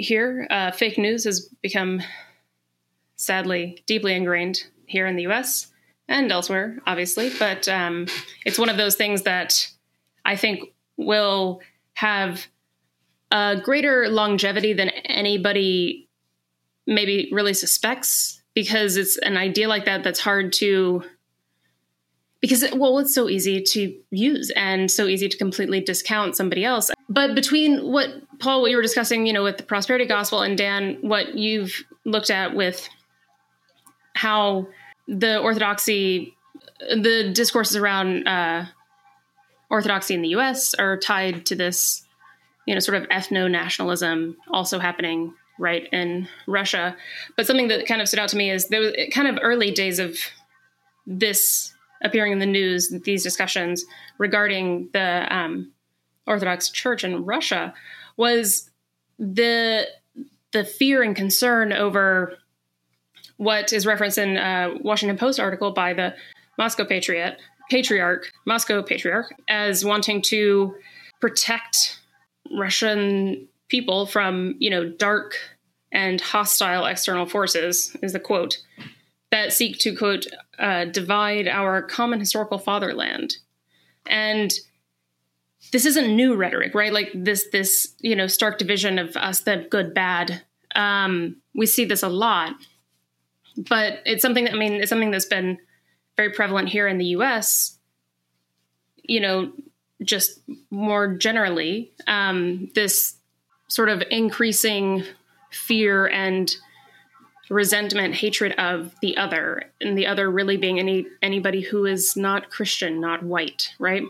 here. 0.00 0.46
Uh, 0.50 0.70
fake 0.70 0.98
news 0.98 1.24
has 1.24 1.48
become 1.62 2.02
sadly 3.16 3.82
deeply 3.86 4.14
ingrained 4.14 4.64
here 4.86 5.06
in 5.06 5.16
the 5.16 5.26
US 5.28 5.68
and 6.08 6.30
elsewhere, 6.32 6.78
obviously. 6.86 7.30
But 7.38 7.68
um, 7.68 8.06
it's 8.44 8.58
one 8.58 8.68
of 8.68 8.76
those 8.76 8.96
things 8.96 9.22
that 9.22 9.68
I 10.24 10.36
think 10.36 10.72
will 10.96 11.60
have 11.94 12.46
a 13.30 13.60
greater 13.62 14.08
longevity 14.08 14.72
than 14.72 14.88
anybody 14.88 16.08
maybe 16.86 17.28
really 17.32 17.54
suspects 17.54 18.42
because 18.54 18.96
it's 18.96 19.16
an 19.18 19.36
idea 19.36 19.68
like 19.68 19.84
that 19.84 20.02
that's 20.02 20.18
hard 20.18 20.52
to 20.52 21.02
because 22.40 22.64
well 22.74 22.98
it's 22.98 23.14
so 23.14 23.28
easy 23.28 23.62
to 23.62 23.94
use 24.10 24.50
and 24.56 24.90
so 24.90 25.06
easy 25.06 25.28
to 25.28 25.36
completely 25.36 25.80
discount 25.80 26.36
somebody 26.36 26.64
else 26.64 26.90
but 27.08 27.34
between 27.34 27.78
what 27.86 28.10
paul 28.40 28.62
what 28.62 28.70
you 28.70 28.76
were 28.76 28.82
discussing 28.82 29.26
you 29.26 29.32
know 29.32 29.42
with 29.42 29.56
the 29.56 29.62
prosperity 29.62 30.06
gospel 30.06 30.42
and 30.42 30.58
dan 30.58 30.96
what 31.00 31.36
you've 31.36 31.84
looked 32.04 32.30
at 32.30 32.54
with 32.54 32.88
how 34.14 34.66
the 35.06 35.38
orthodoxy 35.40 36.34
the 36.78 37.30
discourses 37.34 37.76
around 37.76 38.26
uh, 38.26 38.64
orthodoxy 39.70 40.14
in 40.14 40.22
the 40.22 40.30
us 40.30 40.74
are 40.74 40.96
tied 40.96 41.46
to 41.46 41.54
this 41.54 42.04
you 42.66 42.74
know 42.74 42.80
sort 42.80 43.00
of 43.00 43.08
ethno-nationalism 43.08 44.36
also 44.50 44.78
happening 44.78 45.34
right 45.58 45.88
in 45.92 46.26
russia. 46.46 46.96
But 47.36 47.46
something 47.46 47.68
that 47.68 47.86
kind 47.86 48.00
of 48.00 48.08
stood 48.08 48.18
out 48.18 48.30
to 48.30 48.36
me 48.36 48.50
is 48.50 48.68
there 48.68 48.80
was 48.80 48.92
kind 49.12 49.28
of 49.28 49.38
early 49.42 49.70
days 49.70 49.98
of 49.98 50.16
this 51.06 51.74
appearing 52.02 52.32
in 52.32 52.38
the 52.38 52.46
news 52.46 52.88
these 53.04 53.22
discussions 53.22 53.84
regarding 54.18 54.88
the 54.92 55.26
um, 55.34 55.72
Orthodox 56.26 56.70
Church 56.70 57.04
in 57.04 57.24
Russia 57.24 57.74
was 58.16 58.70
the 59.18 59.86
the 60.52 60.64
fear 60.64 61.02
and 61.02 61.14
concern 61.14 61.72
over 61.72 62.36
what 63.36 63.72
is 63.72 63.86
referenced 63.86 64.18
in 64.18 64.36
a 64.36 64.76
Washington 64.80 65.16
Post 65.16 65.38
article 65.38 65.70
by 65.70 65.94
the 65.94 66.14
Moscow 66.58 66.84
Patriot 66.84 67.38
patriarch, 67.70 68.30
Moscow 68.46 68.82
patriarch, 68.82 69.32
as 69.48 69.84
wanting 69.84 70.20
to 70.20 70.74
protect 71.20 72.00
Russian 72.58 73.48
people 73.68 74.06
from, 74.06 74.56
you 74.58 74.68
know, 74.68 74.88
dark 74.88 75.36
and 75.92 76.20
hostile 76.20 76.84
external 76.84 77.26
forces, 77.26 77.96
is 78.02 78.12
the 78.12 78.20
quote, 78.20 78.58
that 79.30 79.52
seek 79.52 79.78
to, 79.78 79.94
quote, 79.94 80.26
uh, 80.58 80.84
divide 80.86 81.46
our 81.48 81.80
common 81.80 82.18
historical 82.18 82.58
fatherland. 82.58 83.36
And 84.06 84.52
this 85.72 85.86
isn't 85.86 86.14
new 86.14 86.34
rhetoric, 86.34 86.74
right? 86.74 86.92
Like 86.92 87.10
this, 87.14 87.48
this, 87.52 87.94
you 88.00 88.16
know, 88.16 88.26
stark 88.26 88.58
division 88.58 88.98
of 88.98 89.16
us, 89.16 89.40
the 89.40 89.66
good, 89.70 89.94
bad. 89.94 90.42
Um, 90.74 91.36
we 91.54 91.66
see 91.66 91.84
this 91.84 92.02
a 92.02 92.08
lot, 92.08 92.54
but 93.56 94.00
it's 94.04 94.22
something 94.22 94.44
that, 94.44 94.54
I 94.54 94.56
mean, 94.56 94.74
it's 94.74 94.88
something 94.88 95.10
that's 95.10 95.26
been 95.26 95.58
very 96.16 96.30
prevalent 96.30 96.68
here 96.68 96.88
in 96.88 96.98
the 96.98 97.06
US, 97.06 97.78
you 99.02 99.20
know, 99.20 99.52
just 100.02 100.40
more 100.70 101.14
generally, 101.14 101.92
um, 102.06 102.70
this 102.74 103.16
sort 103.68 103.88
of 103.88 104.02
increasing 104.10 105.04
fear 105.50 106.06
and 106.06 106.54
resentment, 107.50 108.14
hatred 108.14 108.52
of 108.52 108.94
the 109.02 109.16
other, 109.16 109.70
and 109.80 109.98
the 109.98 110.06
other 110.06 110.30
really 110.30 110.56
being 110.56 110.78
any 110.78 111.06
anybody 111.22 111.60
who 111.60 111.84
is 111.84 112.16
not 112.16 112.50
Christian, 112.50 113.00
not 113.00 113.22
white, 113.22 113.74
right? 113.78 114.02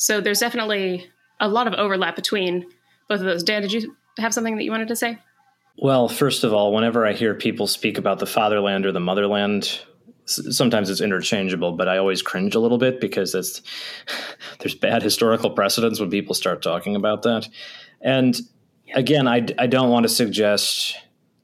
So 0.00 0.22
there's 0.22 0.40
definitely 0.40 1.06
a 1.40 1.48
lot 1.48 1.66
of 1.66 1.74
overlap 1.74 2.16
between 2.16 2.66
both 3.06 3.20
of 3.20 3.26
those. 3.26 3.42
Dan, 3.42 3.60
did 3.60 3.70
you 3.70 3.94
have 4.16 4.32
something 4.32 4.56
that 4.56 4.64
you 4.64 4.70
wanted 4.70 4.88
to 4.88 4.96
say? 4.96 5.18
Well, 5.76 6.08
first 6.08 6.42
of 6.42 6.54
all, 6.54 6.72
whenever 6.72 7.06
I 7.06 7.12
hear 7.12 7.34
people 7.34 7.66
speak 7.66 7.98
about 7.98 8.18
the 8.18 8.26
fatherland 8.26 8.86
or 8.86 8.92
the 8.92 9.00
motherland, 9.00 9.78
sometimes 10.24 10.88
it's 10.88 11.02
interchangeable, 11.02 11.72
but 11.72 11.86
I 11.86 11.98
always 11.98 12.22
cringe 12.22 12.54
a 12.54 12.60
little 12.60 12.78
bit 12.78 12.98
because 12.98 13.34
it's 13.34 13.60
there's 14.58 14.74
bad 14.74 15.02
historical 15.02 15.50
precedents 15.50 16.00
when 16.00 16.08
people 16.08 16.34
start 16.34 16.62
talking 16.62 16.96
about 16.96 17.22
that. 17.24 17.46
And 18.00 18.40
again, 18.94 19.28
I, 19.28 19.46
I 19.58 19.66
don't 19.66 19.90
want 19.90 20.04
to 20.04 20.08
suggest 20.08 20.96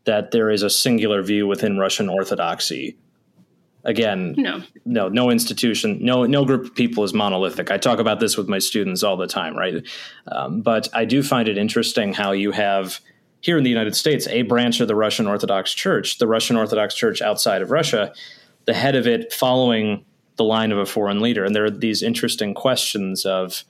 that 0.07 0.31
there 0.31 0.51
is 0.51 0.62
a 0.62 0.71
singular 0.71 1.23
view 1.23 1.47
within 1.47 1.77
Russian 1.77 2.09
Orthodoxy. 2.09 2.97
Again, 3.87 4.35
no, 4.37 4.62
no, 4.85 5.09
no 5.09 5.31
institution, 5.31 5.99
no, 6.01 6.25
no 6.25 6.44
group 6.44 6.64
of 6.64 6.75
people 6.75 7.05
is 7.05 7.14
monolithic. 7.14 7.70
I 7.70 7.79
talk 7.79 8.01
about 8.01 8.18
this 8.18 8.37
with 8.37 8.49
my 8.49 8.59
students 8.59 9.05
all 9.05 9.16
the 9.16 9.29
time, 9.29 9.57
right? 9.57 9.87
Um, 10.27 10.61
but 10.61 10.88
I 10.92 11.05
do 11.05 11.22
find 11.22 11.46
it 11.49 11.57
interesting 11.57 12.12
how 12.12 12.33
you 12.33 12.51
have 12.51 13.01
here 13.42 13.57
in 13.57 13.62
the 13.62 13.70
United 13.70 13.94
States 13.94 14.27
a 14.27 14.42
branch 14.42 14.81
of 14.81 14.88
the 14.88 14.96
Russian 14.96 15.29
Orthodox 15.29 15.72
Church, 15.72 16.18
the 16.18 16.27
Russian 16.27 16.57
Orthodox 16.57 16.96
Church 16.96 17.22
outside 17.22 17.62
of 17.62 17.70
Russia, 17.70 18.12
the 18.64 18.75
head 18.75 18.96
of 18.96 19.07
it 19.07 19.33
following 19.33 20.05
the 20.35 20.42
line 20.42 20.72
of 20.72 20.79
a 20.79 20.87
foreign 20.87 21.20
leader. 21.20 21.44
And 21.44 21.55
there 21.55 21.64
are 21.64 21.70
these 21.70 22.03
interesting 22.03 22.55
questions 22.55 23.25
of, 23.25 23.62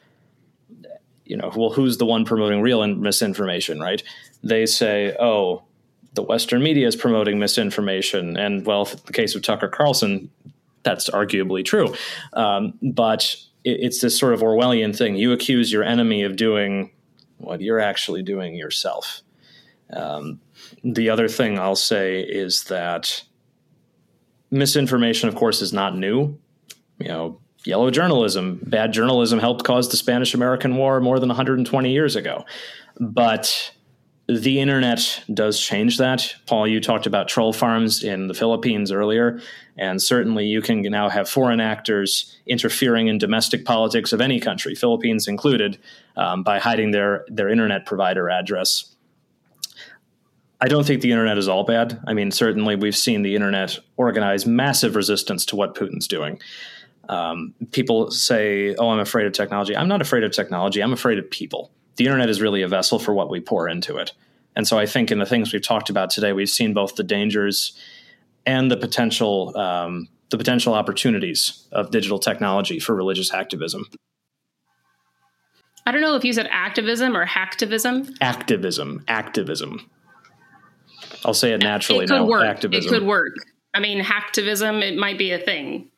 you 1.27 1.37
know, 1.37 1.53
well, 1.55 1.71
who's 1.71 1.99
the 1.99 2.07
one 2.07 2.25
promoting 2.25 2.63
real 2.63 2.87
misinformation, 2.87 3.81
right? 3.81 4.03
They 4.43 4.65
say, 4.65 5.15
oh, 5.21 5.65
the 6.17 6.23
Western 6.23 6.63
media 6.63 6.87
is 6.89 6.97
promoting 6.97 7.39
misinformation. 7.39 8.37
And 8.37 8.67
well, 8.67 8.87
the 8.87 9.13
case 9.13 9.35
of 9.37 9.43
Tucker 9.43 9.69
Carlson, 9.69 10.31
that's 10.83 11.09
arguably 11.11 11.65
true. 11.65 11.95
Um, 12.33 12.75
but 12.83 13.37
it, 13.65 13.79
it's 13.81 14.01
this 14.01 14.19
sort 14.19 14.35
of 14.35 14.41
Orwellian 14.41 14.97
thing. 14.97 15.15
You 15.15 15.33
accuse 15.33 15.71
your 15.71 15.85
enemy 15.85 16.23
of 16.25 16.37
doing 16.37 16.91
what 17.39 17.61
you're 17.61 17.81
actually 17.81 18.23
doing 18.23 18.57
yourself. 18.57 19.23
Um, 19.93 20.41
the 20.83 21.11
other 21.11 21.29
thing 21.29 21.59
I'll 21.59 21.77
say 21.77 22.21
is 22.21 22.65
that 22.65 23.23
misinformation, 24.51 25.29
of 25.29 25.37
course, 25.37 25.63
is 25.63 25.73
not 25.73 25.97
new. 25.97 26.39
You 26.99 27.09
know, 27.09 27.41
yellow 27.65 27.91
journalism, 27.91 28.61
bad 28.63 28.93
journalism 28.93 29.39
helped 29.39 29.65
cause 29.65 29.91
the 29.91 29.97
Spanish 29.97 30.35
American 30.35 30.77
War 30.77 31.01
more 31.01 31.21
than 31.21 31.29
120 31.29 31.93
years 31.93 32.17
ago. 32.17 32.45
But 32.99 33.73
the 34.29 34.59
internet 34.59 35.23
does 35.33 35.61
change 35.61 35.99
that. 35.99 36.35
Paul, 36.47 36.67
you 36.67 36.81
talked 36.81 37.07
about 37.07 37.29
troll 37.29 37.53
farms 37.53 38.03
in 38.03 38.27
the 38.27 38.35
Philippines 38.35 38.91
earlier, 38.91 39.41
and 39.77 40.03
certainly 40.03 40.47
you 40.47 40.61
can 40.61 40.83
now 40.83 41.09
have 41.09 41.29
foreign 41.29 41.61
actors 41.61 42.37
interfering 42.47 43.07
in 43.07 43.19
domestic 43.19 43.65
politics 43.65 44.13
of 44.13 44.21
any 44.21 44.41
country, 44.41 44.75
Philippines 44.75 45.29
included, 45.29 45.79
um, 46.17 46.43
by 46.43 46.59
hiding 46.59 46.91
their, 46.91 47.25
their 47.29 47.49
internet 47.49 47.87
provider 47.87 48.29
address. 48.29 48.97
I 50.61 50.67
don't 50.69 50.87
think 50.87 51.03
the 51.03 51.13
internet 51.13 51.39
is 51.39 51.49
all 51.49 51.65
bad. 51.65 52.01
I 52.07 52.15
mean, 52.15 52.33
certainly 52.33 52.75
we've 52.75 52.97
seen 52.97 53.23
the 53.23 53.37
internet 53.37 53.79
organize 53.97 54.45
massive 54.47 54.97
resistance 54.97 55.45
to 55.47 55.57
what 55.57 55.77
Putin's 55.77 56.09
doing. 56.09 56.41
Um, 57.09 57.55
people 57.71 58.11
say, 58.11 58.75
"Oh, 58.75 58.89
I'm 58.89 58.99
afraid 58.99 59.27
of 59.27 59.33
technology." 59.33 59.77
I'm 59.77 59.87
not 59.87 60.01
afraid 60.01 60.25
of 60.25 60.33
technology. 60.33 60.83
I'm 60.83 60.93
afraid 60.93 61.19
of 61.19 61.31
people. 61.31 61.71
The 61.97 62.05
internet 62.05 62.29
is 62.29 62.41
really 62.41 62.63
a 62.63 62.69
vessel 62.69 62.99
for 62.99 63.15
what 63.15 63.31
we 63.31 63.41
pour 63.41 63.69
into 63.69 63.97
it. 63.97 64.13
And 64.55 64.67
so 64.67 64.79
I 64.79 64.87
think 64.87 65.11
in 65.11 65.19
the 65.19 65.27
things 65.27 65.53
we've 65.53 65.63
talked 65.63 65.91
about 65.91 66.11
today, 66.11 66.33
we've 66.33 66.49
seen 66.49 66.73
both 66.73 66.97
the 66.97 67.03
dangers 67.03 67.79
and 68.47 68.71
the 68.71 68.77
potential 68.77 69.57
um, 69.57 70.09
the 70.31 70.39
potential 70.39 70.75
opportunities 70.75 71.69
of 71.73 71.91
digital 71.91 72.19
technology 72.19 72.81
for 72.81 72.95
religious 72.95 73.33
activism. 73.33 73.87
I 75.87 75.93
don't 75.93 76.01
know 76.01 76.17
if 76.17 76.25
you 76.25 76.33
said 76.33 76.49
activism 76.51 77.17
or 77.17 77.25
hacktivism. 77.25 78.17
Activism, 78.21 79.05
activism. 79.07 79.89
I'll 81.25 81.35
say 81.35 81.53
it 81.53 81.63
naturally 81.63 82.05
it 82.05 82.09
could 82.09 82.17
now. 82.17 82.27
Work. 82.27 82.45
Activism. 82.45 82.93
It 82.93 82.99
could 82.99 83.07
work. 83.07 83.35
I 83.73 83.79
mean, 83.81 84.03
hacktivism, 84.03 84.83
it 84.83 84.97
might 84.97 85.19
be 85.19 85.31
a 85.31 85.39
thing. 85.39 85.91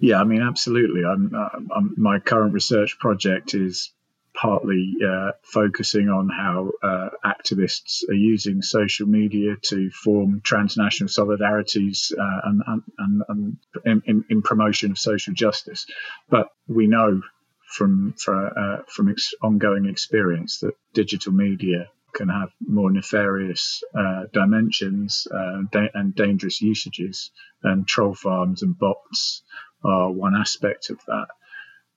Yeah, 0.00 0.20
I 0.20 0.24
mean, 0.24 0.42
absolutely. 0.42 1.04
I'm, 1.04 1.32
uh, 1.34 1.48
I'm, 1.76 1.94
my 1.96 2.18
current 2.18 2.52
research 2.52 2.98
project 2.98 3.54
is 3.54 3.92
partly 4.40 4.94
uh, 5.04 5.32
focusing 5.42 6.08
on 6.08 6.28
how 6.28 6.70
uh, 6.82 7.08
activists 7.24 8.08
are 8.08 8.14
using 8.14 8.62
social 8.62 9.06
media 9.06 9.56
to 9.62 9.90
form 9.90 10.40
transnational 10.44 11.08
solidarities 11.08 12.12
uh, 12.12 12.40
and, 12.44 12.62
and, 12.66 12.82
and, 12.98 13.58
and 13.84 14.02
in, 14.06 14.24
in, 14.30 14.42
promotion 14.42 14.92
of 14.92 14.98
social 14.98 15.34
justice. 15.34 15.86
But 16.28 16.48
we 16.68 16.86
know 16.86 17.20
from 17.68 18.14
uh, 18.26 18.78
from 18.86 19.10
ex- 19.10 19.34
ongoing 19.42 19.86
experience 19.86 20.60
that 20.60 20.74
digital 20.94 21.32
media 21.32 21.88
can 22.14 22.28
have 22.28 22.50
more 22.60 22.90
nefarious 22.90 23.82
uh, 23.94 24.24
dimensions 24.32 25.26
uh, 25.30 25.62
da- 25.70 25.90
and 25.94 26.14
dangerous 26.14 26.62
usages, 26.62 27.30
and 27.62 27.86
troll 27.86 28.14
farms 28.14 28.62
and 28.62 28.78
bots 28.78 29.42
are 29.84 30.10
one 30.10 30.34
aspect 30.34 30.90
of 30.90 30.98
that. 31.06 31.26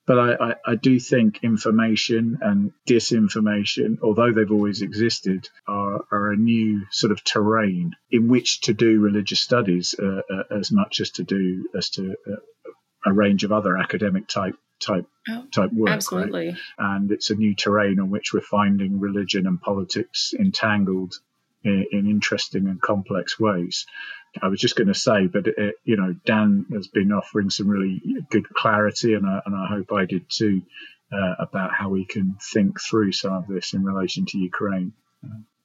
But 0.07 0.17
I, 0.19 0.33
I, 0.33 0.55
I, 0.65 0.75
do 0.75 0.99
think 0.99 1.43
information 1.43 2.39
and 2.41 2.71
disinformation, 2.89 3.99
although 4.01 4.33
they've 4.33 4.51
always 4.51 4.81
existed, 4.81 5.47
are, 5.67 6.03
are 6.11 6.31
a 6.31 6.35
new 6.35 6.87
sort 6.89 7.11
of 7.11 7.23
terrain 7.23 7.91
in 8.09 8.27
which 8.27 8.61
to 8.61 8.73
do 8.73 8.99
religious 8.99 9.39
studies 9.39 9.93
uh, 10.01 10.21
uh 10.33 10.57
as 10.59 10.71
much 10.71 11.01
as 11.01 11.11
to 11.11 11.23
do 11.23 11.69
as 11.77 11.91
to 11.91 12.15
uh, 12.27 12.35
a 13.05 13.13
range 13.13 13.43
of 13.43 13.51
other 13.51 13.77
academic 13.77 14.27
type 14.27 14.55
type 14.79 15.05
oh, 15.29 15.45
type 15.53 15.71
work. 15.71 15.91
Absolutely. 15.91 16.49
Right? 16.49 16.57
And 16.77 17.11
it's 17.11 17.29
a 17.29 17.35
new 17.35 17.55
terrain 17.55 17.99
on 17.99 18.09
which 18.09 18.33
we're 18.33 18.41
finding 18.41 18.99
religion 18.99 19.47
and 19.47 19.61
politics 19.61 20.33
entangled 20.37 21.13
in, 21.63 21.85
in 21.91 22.07
interesting 22.07 22.67
and 22.67 22.81
complex 22.81 23.39
ways. 23.39 23.85
I 24.41 24.48
was 24.48 24.60
just 24.60 24.76
going 24.76 24.88
to 24.88 24.94
say, 24.94 25.28
but 25.28 25.48
it, 25.48 25.76
you 25.84 25.98
know, 25.98 26.15
Dan 26.26 26.65
has 26.74 26.88
been 26.88 27.12
offering 27.12 27.50
some 27.50 27.67
really 27.67 28.02
good 28.30 28.48
clarity, 28.50 29.13
and 29.13 29.26
I, 29.26 29.41
and 29.46 29.56
I 29.56 29.67
hope 29.67 29.91
I 29.91 30.06
did 30.06 30.30
too, 30.30 30.62
uh, 31.12 31.36
about 31.39 31.74
how 31.74 31.89
we 31.89 32.06
can 32.06 32.38
think 32.54 32.80
through 32.82 33.12
some 33.12 33.34
of 33.34 33.48
this 33.48 33.74
in 33.74 33.84
relation 33.84 34.26
to 34.28 34.38
Ukraine. 34.38 34.94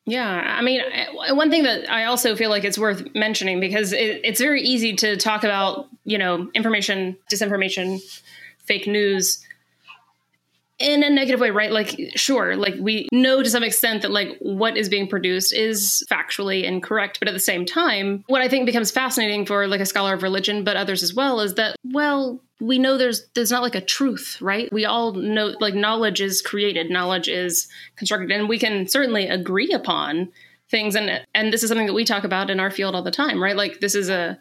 Yeah, 0.04 0.28
I 0.28 0.62
mean, 0.62 0.82
one 1.30 1.50
thing 1.50 1.64
that 1.64 1.90
I 1.90 2.04
also 2.04 2.36
feel 2.36 2.50
like 2.50 2.64
it's 2.64 2.78
worth 2.78 3.14
mentioning 3.14 3.60
because 3.60 3.92
it, 3.92 4.20
it's 4.24 4.40
very 4.40 4.62
easy 4.62 4.94
to 4.96 5.16
talk 5.16 5.44
about, 5.44 5.88
you 6.04 6.18
know, 6.18 6.48
information, 6.54 7.16
disinformation, 7.32 8.00
fake 8.64 8.86
news 8.86 9.44
in 10.78 11.02
a 11.02 11.08
negative 11.08 11.40
way, 11.40 11.50
right? 11.50 11.72
Like, 11.72 11.98
sure, 12.16 12.54
like 12.54 12.74
we 12.78 13.08
know 13.10 13.42
to 13.42 13.48
some 13.48 13.62
extent 13.62 14.02
that 14.02 14.10
like 14.10 14.36
what 14.40 14.76
is 14.76 14.88
being 14.88 15.08
produced 15.08 15.54
is 15.54 16.06
factually 16.10 16.64
incorrect. 16.64 17.18
But 17.18 17.28
at 17.28 17.34
the 17.34 17.40
same 17.40 17.64
time, 17.64 18.24
what 18.26 18.42
I 18.42 18.48
think 18.48 18.66
becomes 18.66 18.90
fascinating 18.90 19.46
for 19.46 19.66
like 19.66 19.80
a 19.80 19.86
scholar 19.86 20.14
of 20.14 20.22
religion, 20.22 20.64
but 20.64 20.76
others 20.76 21.02
as 21.02 21.14
well, 21.14 21.40
is 21.40 21.54
that, 21.54 21.76
well, 21.82 22.40
we 22.60 22.78
know 22.78 22.98
there's 22.98 23.26
there's 23.34 23.50
not 23.50 23.62
like 23.62 23.74
a 23.74 23.80
truth, 23.80 24.38
right? 24.40 24.70
We 24.72 24.84
all 24.84 25.12
know 25.12 25.54
like 25.60 25.74
knowledge 25.74 26.20
is 26.20 26.42
created, 26.42 26.90
knowledge 26.90 27.28
is 27.28 27.68
constructed, 27.96 28.30
and 28.30 28.48
we 28.48 28.58
can 28.58 28.86
certainly 28.86 29.28
agree 29.28 29.72
upon 29.72 30.30
things. 30.70 30.94
And 30.94 31.22
and 31.34 31.52
this 31.52 31.62
is 31.62 31.68
something 31.68 31.86
that 31.86 31.94
we 31.94 32.04
talk 32.04 32.24
about 32.24 32.50
in 32.50 32.60
our 32.60 32.70
field 32.70 32.94
all 32.94 33.02
the 33.02 33.10
time, 33.10 33.42
right? 33.42 33.56
Like 33.56 33.80
this 33.80 33.94
is 33.94 34.10
a 34.10 34.38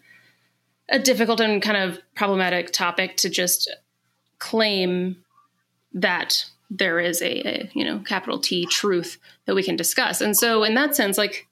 a 0.90 1.00
difficult 1.00 1.40
and 1.40 1.62
kind 1.62 1.78
of 1.78 2.00
problematic 2.16 2.72
topic 2.72 3.18
to 3.18 3.30
just 3.30 3.74
claim 4.40 5.18
that 5.96 6.46
there 6.70 7.00
is 7.00 7.22
a, 7.22 7.48
a, 7.48 7.72
you 7.74 7.84
know 7.84 8.00
capital 8.00 8.40
T 8.40 8.68
truth 8.68 9.18
that 9.46 9.56
we 9.56 9.64
can 9.64 9.76
discuss. 9.76 10.22
And 10.22 10.38
so 10.38 10.64
in 10.64 10.76
that 10.76 10.96
sense, 10.96 11.18
like 11.18 11.48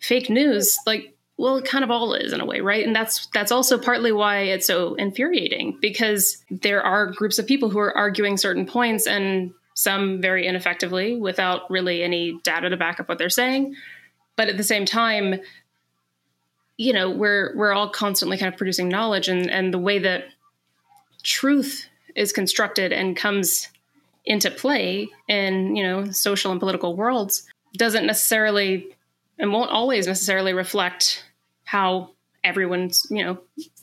fake 0.00 0.28
news, 0.28 0.76
like 0.86 1.12
well, 1.38 1.58
it 1.58 1.66
kind 1.66 1.84
of 1.84 1.90
all 1.90 2.14
is 2.14 2.32
in 2.32 2.40
a 2.40 2.46
way, 2.46 2.60
right? 2.60 2.84
And 2.86 2.96
that's 2.96 3.26
that's 3.26 3.52
also 3.52 3.78
partly 3.78 4.10
why 4.10 4.40
it's 4.40 4.66
so 4.66 4.94
infuriating 4.94 5.78
because 5.80 6.42
there 6.50 6.82
are 6.82 7.06
groups 7.06 7.38
of 7.38 7.46
people 7.46 7.68
who 7.68 7.78
are 7.78 7.96
arguing 7.96 8.36
certain 8.36 8.66
points 8.66 9.06
and 9.06 9.52
some 9.74 10.22
very 10.22 10.46
ineffectively 10.46 11.16
without 11.16 11.70
really 11.70 12.02
any 12.02 12.40
data 12.42 12.70
to 12.70 12.76
back 12.76 12.98
up 12.98 13.08
what 13.08 13.18
they're 13.18 13.28
saying. 13.28 13.76
But 14.36 14.48
at 14.48 14.56
the 14.56 14.64
same 14.64 14.86
time, 14.86 15.40
you 16.78 16.94
know, 16.94 17.10
we're 17.10 17.54
we're 17.54 17.72
all 17.72 17.90
constantly 17.90 18.38
kind 18.38 18.52
of 18.52 18.56
producing 18.56 18.88
knowledge 18.88 19.28
and 19.28 19.50
and 19.50 19.74
the 19.74 19.78
way 19.78 19.98
that 19.98 20.24
truth 21.22 21.86
is 22.16 22.32
constructed 22.32 22.92
and 22.92 23.16
comes 23.16 23.68
into 24.24 24.50
play 24.50 25.08
in, 25.28 25.76
you 25.76 25.84
know, 25.84 26.10
social 26.10 26.50
and 26.50 26.58
political 26.58 26.96
worlds 26.96 27.46
doesn't 27.76 28.06
necessarily 28.06 28.96
and 29.38 29.52
won't 29.52 29.70
always 29.70 30.06
necessarily 30.06 30.52
reflect 30.52 31.24
how 31.64 32.10
everyone's 32.42 33.06
you 33.10 33.24
know 33.24 33.38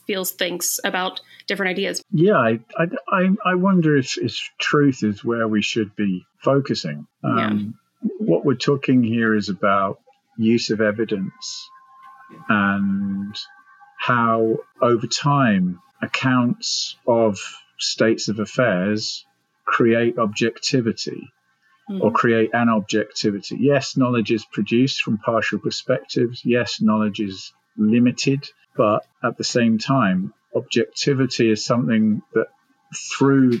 feels 0.06 0.32
thinks 0.32 0.80
about 0.84 1.20
different 1.46 1.70
ideas 1.70 2.02
yeah 2.10 2.38
i 2.38 2.58
i, 2.78 3.28
I 3.44 3.54
wonder 3.54 3.96
if, 3.96 4.16
if 4.18 4.50
truth 4.58 5.02
is 5.02 5.22
where 5.22 5.46
we 5.46 5.62
should 5.62 5.94
be 5.94 6.26
focusing 6.38 7.06
um, 7.22 7.74
yeah. 8.02 8.08
what 8.18 8.44
we're 8.44 8.54
talking 8.54 9.02
here 9.02 9.34
is 9.34 9.50
about 9.50 10.00
use 10.38 10.70
of 10.70 10.80
evidence 10.80 11.68
and 12.48 13.38
how 13.98 14.56
over 14.80 15.06
time 15.06 15.80
accounts 16.02 16.96
of 17.06 17.38
states 17.78 18.28
of 18.28 18.38
affairs 18.38 19.24
create 19.64 20.18
objectivity 20.18 21.32
mm. 21.90 22.00
or 22.00 22.12
create 22.12 22.50
an 22.52 22.68
objectivity. 22.68 23.56
Yes, 23.60 23.96
knowledge 23.96 24.30
is 24.30 24.44
produced 24.44 25.02
from 25.02 25.18
partial 25.18 25.58
perspectives. 25.58 26.42
Yes, 26.44 26.80
knowledge 26.80 27.20
is 27.20 27.52
limited, 27.76 28.48
but 28.76 29.06
at 29.22 29.36
the 29.36 29.44
same 29.44 29.78
time, 29.78 30.32
objectivity 30.54 31.50
is 31.50 31.64
something 31.64 32.22
that 32.34 32.46
through 32.94 33.60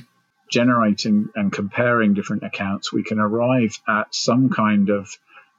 generating 0.50 1.28
and 1.34 1.52
comparing 1.52 2.14
different 2.14 2.44
accounts, 2.44 2.92
we 2.92 3.02
can 3.02 3.18
arrive 3.18 3.80
at 3.88 4.14
some 4.14 4.50
kind 4.50 4.90
of 4.90 5.08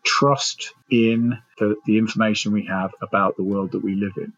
trust 0.04 0.74
in 0.90 1.38
the, 1.58 1.76
the 1.86 1.98
information 1.98 2.54
we 2.54 2.66
have 2.66 2.92
about 3.02 3.36
the 3.36 3.44
world 3.44 3.72
that 3.72 3.84
we 3.84 3.96
live 3.96 4.14
in. 4.18 4.32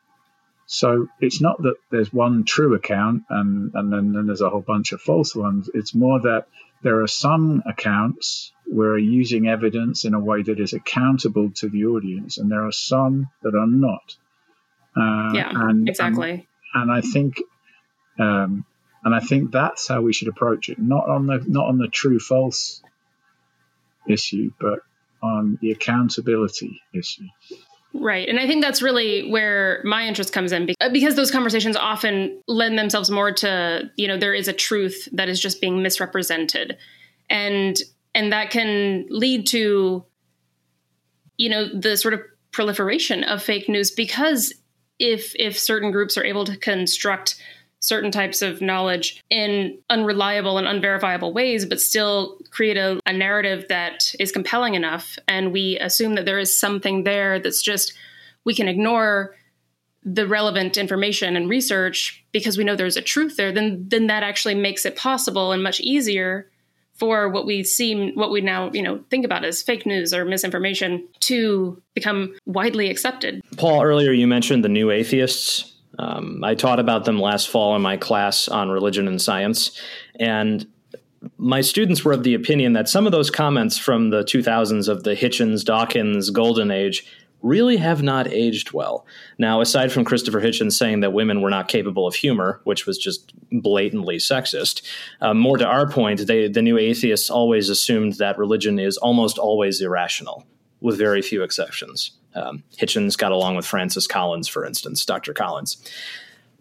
So 0.67 1.07
it's 1.21 1.41
not 1.41 1.61
that 1.63 1.75
there's 1.91 2.11
one 2.11 2.43
true 2.43 2.75
account 2.75 3.23
and, 3.29 3.71
and 3.73 3.91
then, 3.91 4.11
then 4.11 4.27
there's 4.27 4.41
a 4.41 4.49
whole 4.49 4.61
bunch 4.61 4.91
of 4.91 5.01
false 5.01 5.33
ones. 5.33 5.69
It's 5.73 5.95
more 5.95 6.19
that 6.21 6.45
there 6.83 7.01
are 7.01 7.07
some 7.07 7.63
accounts 7.65 8.51
where 8.65 8.91
are 8.91 8.97
using 8.97 9.47
evidence 9.47 10.05
in 10.05 10.13
a 10.13 10.19
way 10.19 10.43
that 10.43 10.59
is 10.59 10.73
accountable 10.73 11.51
to 11.55 11.69
the 11.69 11.85
audience, 11.85 12.37
and 12.37 12.51
there 12.51 12.65
are 12.65 12.71
some 12.71 13.29
that 13.41 13.55
are 13.55 13.65
not. 13.65 14.15
Uh, 14.95 15.33
yeah, 15.33 15.49
and, 15.53 15.87
exactly. 15.87 16.47
And, 16.73 16.83
and 16.83 16.91
I 16.91 17.01
think, 17.01 17.41
um, 18.19 18.65
and 19.03 19.15
I 19.15 19.19
think 19.19 19.51
that's 19.51 19.87
how 19.87 20.01
we 20.01 20.13
should 20.13 20.27
approach 20.27 20.69
it. 20.69 20.77
Not 20.79 21.09
on 21.09 21.27
the 21.27 21.43
not 21.47 21.67
on 21.67 21.77
the 21.77 21.87
true 21.87 22.19
false 22.19 22.83
issue, 24.07 24.51
but 24.59 24.79
on 25.23 25.57
the 25.61 25.71
accountability 25.71 26.81
issue. 26.93 27.27
Right. 27.99 28.27
And 28.27 28.39
I 28.39 28.47
think 28.47 28.63
that's 28.63 28.81
really 28.81 29.29
where 29.29 29.81
my 29.83 30.07
interest 30.07 30.33
comes 30.33 30.51
in 30.51 30.69
uh, 30.79 30.89
because 30.89 31.15
those 31.15 31.31
conversations 31.31 31.75
often 31.75 32.41
lend 32.47 32.77
themselves 32.77 33.09
more 33.09 33.31
to, 33.33 33.89
you 33.95 34.07
know, 34.07 34.17
there 34.17 34.33
is 34.33 34.47
a 34.47 34.53
truth 34.53 35.07
that 35.13 35.29
is 35.29 35.39
just 35.39 35.61
being 35.61 35.81
misrepresented. 35.81 36.77
And 37.29 37.77
and 38.15 38.31
that 38.31 38.51
can 38.51 39.05
lead 39.09 39.47
to 39.47 40.05
you 41.37 41.49
know, 41.49 41.67
the 41.67 41.95
sort 41.95 42.13
of 42.13 42.21
proliferation 42.51 43.23
of 43.23 43.41
fake 43.41 43.69
news 43.69 43.91
because 43.91 44.53
if 44.99 45.33
if 45.35 45.57
certain 45.57 45.91
groups 45.91 46.17
are 46.17 46.25
able 46.25 46.43
to 46.45 46.57
construct 46.57 47.35
certain 47.79 48.11
types 48.11 48.41
of 48.41 48.61
knowledge 48.61 49.23
in 49.29 49.77
unreliable 49.89 50.57
and 50.57 50.67
unverifiable 50.67 51.33
ways, 51.33 51.65
but 51.65 51.79
still 51.79 52.39
create 52.49 52.77
a, 52.77 52.99
a, 53.05 53.13
narrative 53.13 53.65
that 53.69 54.13
is 54.19 54.31
compelling 54.31 54.73
enough. 54.73 55.17
And 55.27 55.51
we 55.51 55.77
assume 55.79 56.15
that 56.15 56.25
there 56.25 56.39
is 56.39 56.59
something 56.59 57.03
there 57.03 57.39
that's 57.39 57.61
just, 57.61 57.93
we 58.45 58.55
can 58.55 58.67
ignore 58.67 59.35
the 60.03 60.27
relevant 60.27 60.77
information 60.77 61.35
and 61.35 61.49
research 61.49 62.25
because 62.31 62.57
we 62.57 62.63
know 62.63 62.75
there's 62.75 62.97
a 62.97 63.01
truth 63.01 63.35
there, 63.37 63.51
then, 63.51 63.85
then 63.87 64.07
that 64.07 64.23
actually 64.23 64.55
makes 64.55 64.85
it 64.85 64.95
possible 64.95 65.51
and 65.51 65.61
much 65.61 65.79
easier 65.79 66.49
for 66.97 67.29
what 67.29 67.45
we 67.45 67.63
seem 67.63 68.15
what 68.15 68.31
we 68.31 68.41
now 68.41 68.71
you 68.73 68.81
know 68.81 68.99
think 69.11 69.23
about 69.23 69.45
as 69.45 69.61
fake 69.61 69.85
news 69.85 70.15
or 70.15 70.25
misinformation 70.25 71.07
to 71.19 71.79
become 71.93 72.35
widely 72.47 72.89
accepted 72.89 73.39
paul 73.55 73.83
earlier 73.83 74.11
you 74.11 74.25
mentioned 74.25 74.63
the 74.63 74.69
new 74.69 74.89
atheists 74.89 75.76
um, 75.97 76.43
I 76.43 76.55
taught 76.55 76.79
about 76.79 77.05
them 77.05 77.19
last 77.19 77.49
fall 77.49 77.75
in 77.75 77.81
my 77.81 77.97
class 77.97 78.47
on 78.47 78.69
religion 78.69 79.07
and 79.07 79.21
science. 79.21 79.71
And 80.19 80.67
my 81.37 81.61
students 81.61 82.05
were 82.05 82.13
of 82.13 82.23
the 82.23 82.33
opinion 82.33 82.73
that 82.73 82.89
some 82.89 83.05
of 83.05 83.11
those 83.11 83.29
comments 83.29 83.77
from 83.77 84.09
the 84.09 84.23
2000s 84.23 84.87
of 84.87 85.03
the 85.03 85.15
Hitchens, 85.15 85.65
Dawkins 85.65 86.29
golden 86.29 86.71
age 86.71 87.05
really 87.41 87.77
have 87.77 88.01
not 88.01 88.27
aged 88.27 88.73
well. 88.73 89.05
Now, 89.37 89.61
aside 89.61 89.91
from 89.91 90.05
Christopher 90.05 90.41
Hitchens 90.41 90.73
saying 90.73 91.01
that 91.01 91.13
women 91.13 91.41
were 91.41 91.49
not 91.49 91.67
capable 91.67 92.07
of 92.07 92.15
humor, 92.15 92.61
which 92.63 92.85
was 92.85 92.97
just 92.97 93.31
blatantly 93.51 94.17
sexist, 94.17 94.81
uh, 95.21 95.33
more 95.33 95.57
to 95.57 95.65
our 95.65 95.87
point, 95.87 96.25
they, 96.25 96.47
the 96.47 96.61
new 96.61 96.77
atheists 96.77 97.29
always 97.29 97.69
assumed 97.69 98.13
that 98.13 98.39
religion 98.39 98.79
is 98.79 98.97
almost 98.97 99.37
always 99.37 99.81
irrational, 99.81 100.45
with 100.81 100.97
very 100.97 101.21
few 101.21 101.43
exceptions. 101.43 102.11
Um, 102.37 102.63
Hitchens 102.77 103.17
got 103.17 103.31
along 103.31 103.55
with 103.55 103.65
Francis 103.65 104.07
Collins, 104.07 104.47
for 104.47 104.65
instance, 104.65 105.03
Dr. 105.05 105.33
Collins. 105.33 105.77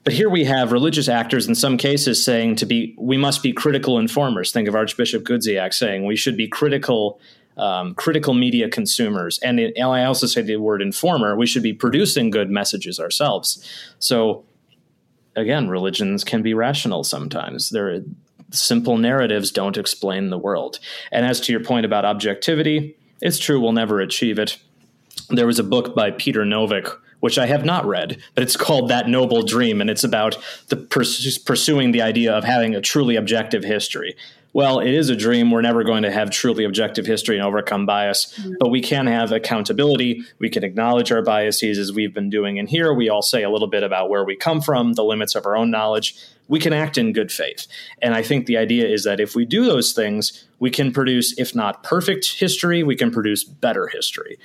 But 0.04 0.12
here 0.12 0.30
we 0.30 0.44
have 0.44 0.70
religious 0.70 1.08
actors 1.08 1.48
in 1.48 1.54
some 1.56 1.76
cases 1.76 2.24
saying 2.24 2.56
to 2.56 2.66
be 2.66 2.94
we 2.96 3.16
must 3.16 3.42
be 3.42 3.52
critical 3.52 3.98
informers. 3.98 4.52
Think 4.52 4.68
of 4.68 4.76
Archbishop 4.76 5.24
Gudziak 5.24 5.74
saying 5.74 6.06
we 6.06 6.16
should 6.16 6.36
be 6.36 6.46
critical 6.48 7.20
um, 7.56 7.94
critical 7.94 8.34
media 8.34 8.68
consumers. 8.68 9.38
And 9.40 9.58
it, 9.58 9.80
I 9.80 10.04
also 10.04 10.26
say 10.26 10.42
the 10.42 10.58
word 10.58 10.82
informer. 10.82 11.36
We 11.36 11.46
should 11.46 11.62
be 11.62 11.72
producing 11.72 12.30
good 12.30 12.50
messages 12.50 13.00
ourselves. 13.00 13.66
So 13.98 14.44
again, 15.34 15.68
religions 15.68 16.22
can 16.22 16.42
be 16.42 16.54
rational 16.54 17.02
sometimes. 17.02 17.70
There 17.70 18.02
simple 18.52 18.96
narratives 18.96 19.50
don't 19.50 19.76
explain 19.76 20.30
the 20.30 20.38
world. 20.38 20.78
And 21.10 21.26
as 21.26 21.40
to 21.40 21.52
your 21.52 21.62
point 21.62 21.84
about 21.84 22.04
objectivity, 22.04 22.96
it's 23.20 23.38
true 23.38 23.60
we'll 23.60 23.72
never 23.72 24.00
achieve 24.00 24.38
it 24.38 24.58
there 25.30 25.46
was 25.46 25.58
a 25.58 25.64
book 25.64 25.94
by 25.94 26.10
Peter 26.10 26.44
Novick, 26.44 26.94
which 27.20 27.38
I 27.38 27.46
have 27.46 27.64
not 27.64 27.86
read, 27.86 28.22
but 28.34 28.42
it's 28.42 28.56
called 28.56 28.88
That 28.88 29.08
Noble 29.08 29.42
Dream, 29.42 29.80
and 29.80 29.90
it's 29.90 30.04
about 30.04 30.38
the 30.68 30.76
pers- 30.76 31.38
pursuing 31.38 31.92
the 31.92 32.02
idea 32.02 32.32
of 32.32 32.44
having 32.44 32.74
a 32.74 32.80
truly 32.80 33.16
objective 33.16 33.64
history. 33.64 34.16
Well, 34.52 34.78
it 34.78 34.94
is 34.94 35.10
a 35.10 35.16
dream. 35.16 35.50
We're 35.50 35.60
never 35.60 35.84
going 35.84 36.02
to 36.04 36.10
have 36.10 36.30
truly 36.30 36.64
objective 36.64 37.04
history 37.04 37.36
and 37.36 37.44
overcome 37.44 37.84
bias, 37.84 38.32
mm-hmm. 38.38 38.54
but 38.58 38.70
we 38.70 38.80
can 38.80 39.06
have 39.06 39.30
accountability. 39.30 40.22
We 40.38 40.48
can 40.48 40.64
acknowledge 40.64 41.12
our 41.12 41.20
biases 41.20 41.78
as 41.78 41.92
we've 41.92 42.14
been 42.14 42.30
doing 42.30 42.56
in 42.56 42.66
here. 42.66 42.94
We 42.94 43.10
all 43.10 43.20
say 43.20 43.42
a 43.42 43.50
little 43.50 43.68
bit 43.68 43.82
about 43.82 44.08
where 44.08 44.24
we 44.24 44.34
come 44.34 44.62
from, 44.62 44.94
the 44.94 45.04
limits 45.04 45.34
of 45.34 45.44
our 45.44 45.56
own 45.56 45.70
knowledge. 45.70 46.16
We 46.48 46.58
can 46.58 46.72
act 46.72 46.96
in 46.96 47.12
good 47.12 47.30
faith. 47.30 47.66
And 48.00 48.14
I 48.14 48.22
think 48.22 48.46
the 48.46 48.56
idea 48.56 48.86
is 48.86 49.04
that 49.04 49.20
if 49.20 49.34
we 49.34 49.44
do 49.44 49.66
those 49.66 49.92
things, 49.92 50.46
we 50.58 50.70
can 50.70 50.90
produce, 50.90 51.38
if 51.38 51.54
not 51.54 51.82
perfect 51.82 52.38
history, 52.38 52.82
we 52.82 52.96
can 52.96 53.10
produce 53.10 53.44
better 53.44 53.88
history 53.88 54.38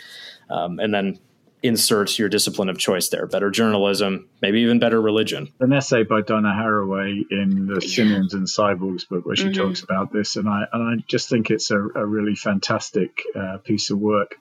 um, 0.51 0.79
and 0.79 0.93
then 0.93 1.19
insert 1.63 2.17
your 2.17 2.27
discipline 2.27 2.69
of 2.69 2.77
choice 2.77 3.09
there. 3.09 3.27
Better 3.27 3.51
journalism 3.51 4.27
maybe 4.41 4.61
even 4.61 4.79
better 4.79 4.99
religion. 4.99 5.53
An 5.59 5.73
essay 5.73 6.03
by 6.03 6.21
donna 6.21 6.49
haraway 6.49 7.21
in 7.29 7.67
the 7.67 7.81
simians 7.81 8.33
and 8.33 8.47
cyborgs 8.47 9.07
book 9.07 9.25
where 9.25 9.35
she 9.35 9.45
mm-hmm. 9.45 9.61
talks 9.61 9.83
about 9.83 10.11
this 10.11 10.37
and 10.37 10.49
i 10.49 10.63
and 10.73 10.99
i 11.01 11.03
just 11.07 11.29
think 11.29 11.51
it's 11.51 11.69
a, 11.69 11.77
a 11.77 12.05
really 12.05 12.35
fantastic 12.35 13.21
uh, 13.35 13.57
piece 13.57 13.91
of 13.91 13.99
work 13.99 14.35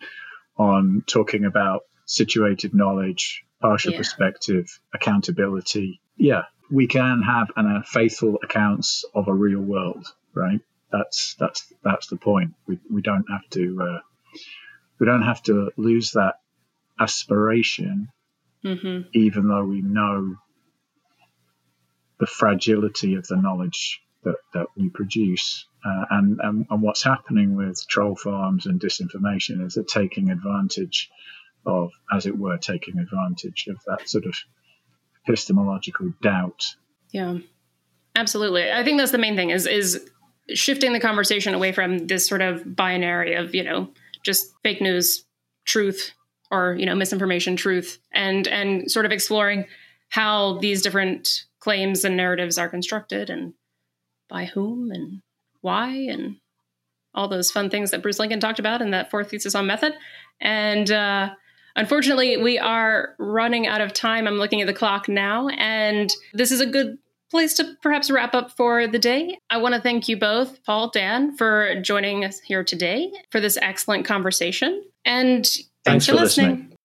on 0.57 1.05
talking 1.07 1.45
about 1.45 1.83
situated 2.07 2.75
knowledge 2.75 3.45
partial 3.61 3.93
yeah. 3.93 3.99
perspective 3.99 4.81
accountability. 4.95 6.01
Yeah 6.17 6.45
we 6.73 6.87
can 6.87 7.21
have 7.23 7.49
an, 7.57 7.67
uh, 7.67 7.83
faithful 7.85 8.39
accounts 8.45 9.05
of 9.13 9.27
a 9.27 9.35
real 9.35 9.61
world 9.61 10.07
right? 10.35 10.61
That's 10.93 11.35
that's 11.39 11.73
that's 11.85 12.09
the 12.09 12.17
point. 12.17 12.55
We, 12.67 12.79
we 12.91 13.03
don't 13.03 13.27
have 13.31 13.49
to 13.51 13.83
uh, 13.83 14.01
we 15.01 15.07
don't 15.07 15.23
have 15.23 15.43
to 15.45 15.73
lose 15.77 16.13
that 16.13 16.35
aspiration, 17.01 18.09
mm-hmm. 18.65 19.09
even 19.15 19.49
though 19.49 19.65
we 19.65 19.81
know 19.81 20.37
the 22.21 22.27
fragility 22.27 23.15
of 23.15 23.27
the 23.27 23.37
knowledge 23.37 24.03
that, 24.23 24.37
that 24.53 24.67
we 24.77 24.91
produce. 24.91 25.67
Uh, 25.85 26.05
and, 26.11 26.39
and, 26.43 26.67
and 26.69 26.83
what's 26.83 27.03
happening 27.03 27.57
with 27.57 27.83
troll 27.89 28.15
farms 28.15 28.67
and 28.67 28.79
disinformation 28.79 29.65
is 29.65 29.75
they're 29.75 29.85
taking 29.85 30.31
advantage 30.31 31.11
of, 31.65 31.91
as 32.13 32.27
it 32.27 32.37
were, 32.37 32.59
taking 32.59 32.99
advantage 32.99 33.67
of 33.69 33.79
that 33.87 34.07
sort 34.07 34.27
of 34.27 34.35
epistemological 35.27 36.13
doubt. 36.23 36.67
Yeah, 37.13 37.39
absolutely. 38.15 38.71
I 38.71 38.85
think 38.85 38.99
that's 38.99 39.13
the 39.13 39.19
main 39.19 39.37
thing 39.37 39.51
is 39.51 39.67
is 39.67 40.07
shifting 40.51 40.93
the 40.93 41.01
conversation 41.01 41.55
away 41.55 41.73
from 41.73 42.07
this 42.07 42.27
sort 42.27 42.43
of 42.43 42.77
binary 42.77 43.35
of, 43.35 43.55
you 43.55 43.63
know, 43.63 43.89
just 44.25 44.53
fake 44.63 44.81
news, 44.81 45.25
truth, 45.67 46.13
or, 46.51 46.75
you 46.79 46.87
know, 46.87 46.95
misinformation, 46.95 47.57
truth, 47.57 47.99
and 48.13 48.47
and 48.49 48.91
sort 48.91 49.07
of 49.07 49.13
exploring 49.13 49.67
how 50.09 50.59
these 50.59 50.83
different 50.83 51.45
claims 51.61 52.05
and 52.05 52.17
narratives 52.17 52.59
are 52.59 52.69
constructed 52.69 53.31
and 53.31 53.55
by 54.29 54.47
whom 54.47 54.91
and 54.91 55.21
why 55.61 55.91
and 55.91 56.37
all 57.15 57.29
those 57.29 57.51
fun 57.51 57.71
things 57.71 57.91
that 57.91 58.03
Bruce 58.03 58.19
Lincoln 58.19 58.41
talked 58.41 58.59
about 58.59 58.83
in 58.83 58.91
that 58.93 59.11
fourth 59.11 59.31
thesis 59.31 59.55
on 59.55 59.67
method. 59.67 59.93
And 60.41 60.91
uh, 60.91 61.31
unfortunately, 61.77 62.37
we 62.37 62.59
are 62.59 63.15
running 63.19 63.67
out 63.67 63.81
of 63.81 63.93
time. 63.93 64.27
I'm 64.27 64.39
looking 64.39 64.61
at 64.61 64.67
the 64.67 64.73
clock 64.73 65.09
now, 65.09 65.49
and 65.49 66.11
this 66.33 66.53
is 66.53 66.61
a 66.61 66.67
good 66.67 66.99
place 67.31 67.55
to 67.55 67.77
perhaps 67.83 68.11
wrap 68.11 68.35
up 68.35 68.51
for 68.57 68.87
the 68.87 68.99
day. 68.99 69.39
I 69.49 69.59
want 69.59 69.75
to 69.75 69.81
thank 69.81 70.09
you 70.09 70.19
both, 70.19 70.63
Paul, 70.65 70.91
Dan, 70.91 71.37
for 71.37 71.81
joining 71.81 72.25
us 72.25 72.41
here 72.41 72.65
today 72.65 73.13
for 73.31 73.41
this 73.41 73.59
excellent 73.61 74.05
conversation. 74.05 74.85
And 75.05 75.47
thanks, 75.47 75.69
thanks 75.85 76.07
for, 76.07 76.13
for 76.13 76.19
listening. 76.19 76.49
listening. 76.49 76.77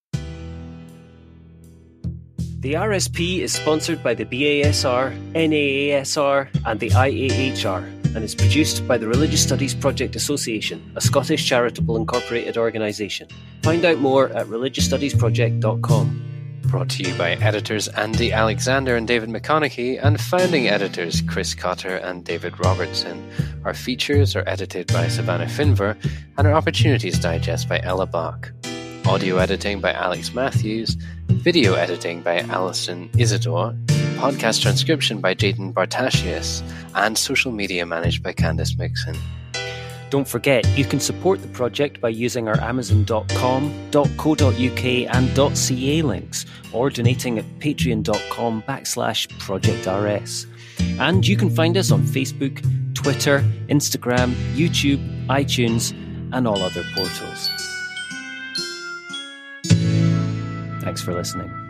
The 2.60 2.74
RSP 2.74 3.40
is 3.40 3.54
sponsored 3.54 4.02
by 4.02 4.16
the 4.16 4.26
BASR, 4.26 5.34
NAASR, 5.34 6.50
and 6.66 6.80
the 6.80 6.90
IAHR 6.90 7.96
and 8.16 8.24
is 8.24 8.34
produced 8.34 8.88
by 8.88 8.98
the 8.98 9.08
Religious 9.08 9.44
Studies 9.44 9.76
Project 9.76 10.16
Association, 10.16 10.82
a 10.96 11.02
Scottish 11.02 11.46
charitable 11.46 11.98
incorporated 11.98 12.58
organisation. 12.58 13.28
Find 13.62 13.84
out 13.84 14.00
more 14.00 14.30
at 14.30 14.48
religiousstudiesproject.com. 14.48 16.25
Brought 16.68 16.90
to 16.90 17.04
you 17.04 17.14
by 17.16 17.32
editors 17.34 17.88
Andie 17.90 18.34
Alexander 18.34 18.96
and 18.96 19.08
David 19.08 19.30
McConeghy 19.30 20.00
and 20.04 20.20
founding 20.20 20.68
editors 20.68 21.22
Chris 21.22 21.54
Cotter 21.54 21.96
and 21.98 22.26
David 22.26 22.60
Robertson. 22.60 23.32
Our 23.64 23.74
features 23.74 24.36
are 24.36 24.44
edited 24.48 24.88
by 24.92 25.08
Savannah 25.08 25.46
Finver 25.46 25.96
and 26.38 26.48
our 26.48 26.54
Opportunities 26.54 27.20
Digest 27.20 27.70
by 27.70 27.80
Ella 27.82 28.08
Bach. 28.08 28.52
Audio 29.06 29.38
editing 29.38 29.80
by 29.80 29.94
Alex 29.94 30.34
Matthews, 30.34 30.98
video 31.28 31.76
editing 31.76 32.22
by 32.22 32.40
Alison 32.40 33.10
Isidore, 33.18 33.74
podcast 34.18 34.62
transcription 34.62 35.22
by 35.22 35.36
Jaden 35.36 35.72
Bartasius, 35.74 36.62
and 36.96 37.18
social 37.18 37.52
media 37.52 37.86
managed 37.86 38.24
by 38.24 38.34
Candice 38.34 38.78
Mixon. 38.78 39.16
Don't 40.10 40.28
forget, 40.28 40.66
you 40.78 40.86
can 40.86 41.00
support 41.00 41.42
the 41.42 41.48
project 41.48 42.00
by 42.00 42.10
using 42.10 42.48
our 42.48 42.60
Amazon.com, 42.62 43.74
.co.uk 43.92 44.86
and 44.86 45.58
.ca 45.58 46.02
links, 46.02 46.46
or 46.74 46.90
donating 46.90 47.40
at 47.40 47.46
patreon.com 47.60 48.64
backslash 48.68 49.28
projectrs. 49.40 50.46
And 51.00 51.28
you 51.28 51.36
can 51.36 51.50
find 51.50 51.76
us 51.78 51.92
on 51.92 52.02
Facebook, 52.04 52.64
Twitter, 52.94 53.44
Instagram, 53.68 54.34
YouTube, 54.56 55.28
iTunes, 55.28 55.92
and 56.32 56.48
all 56.48 56.62
other 56.62 56.84
portals. 56.96 57.50
Thanks 60.82 61.02
for 61.02 61.14
listening. 61.14 61.65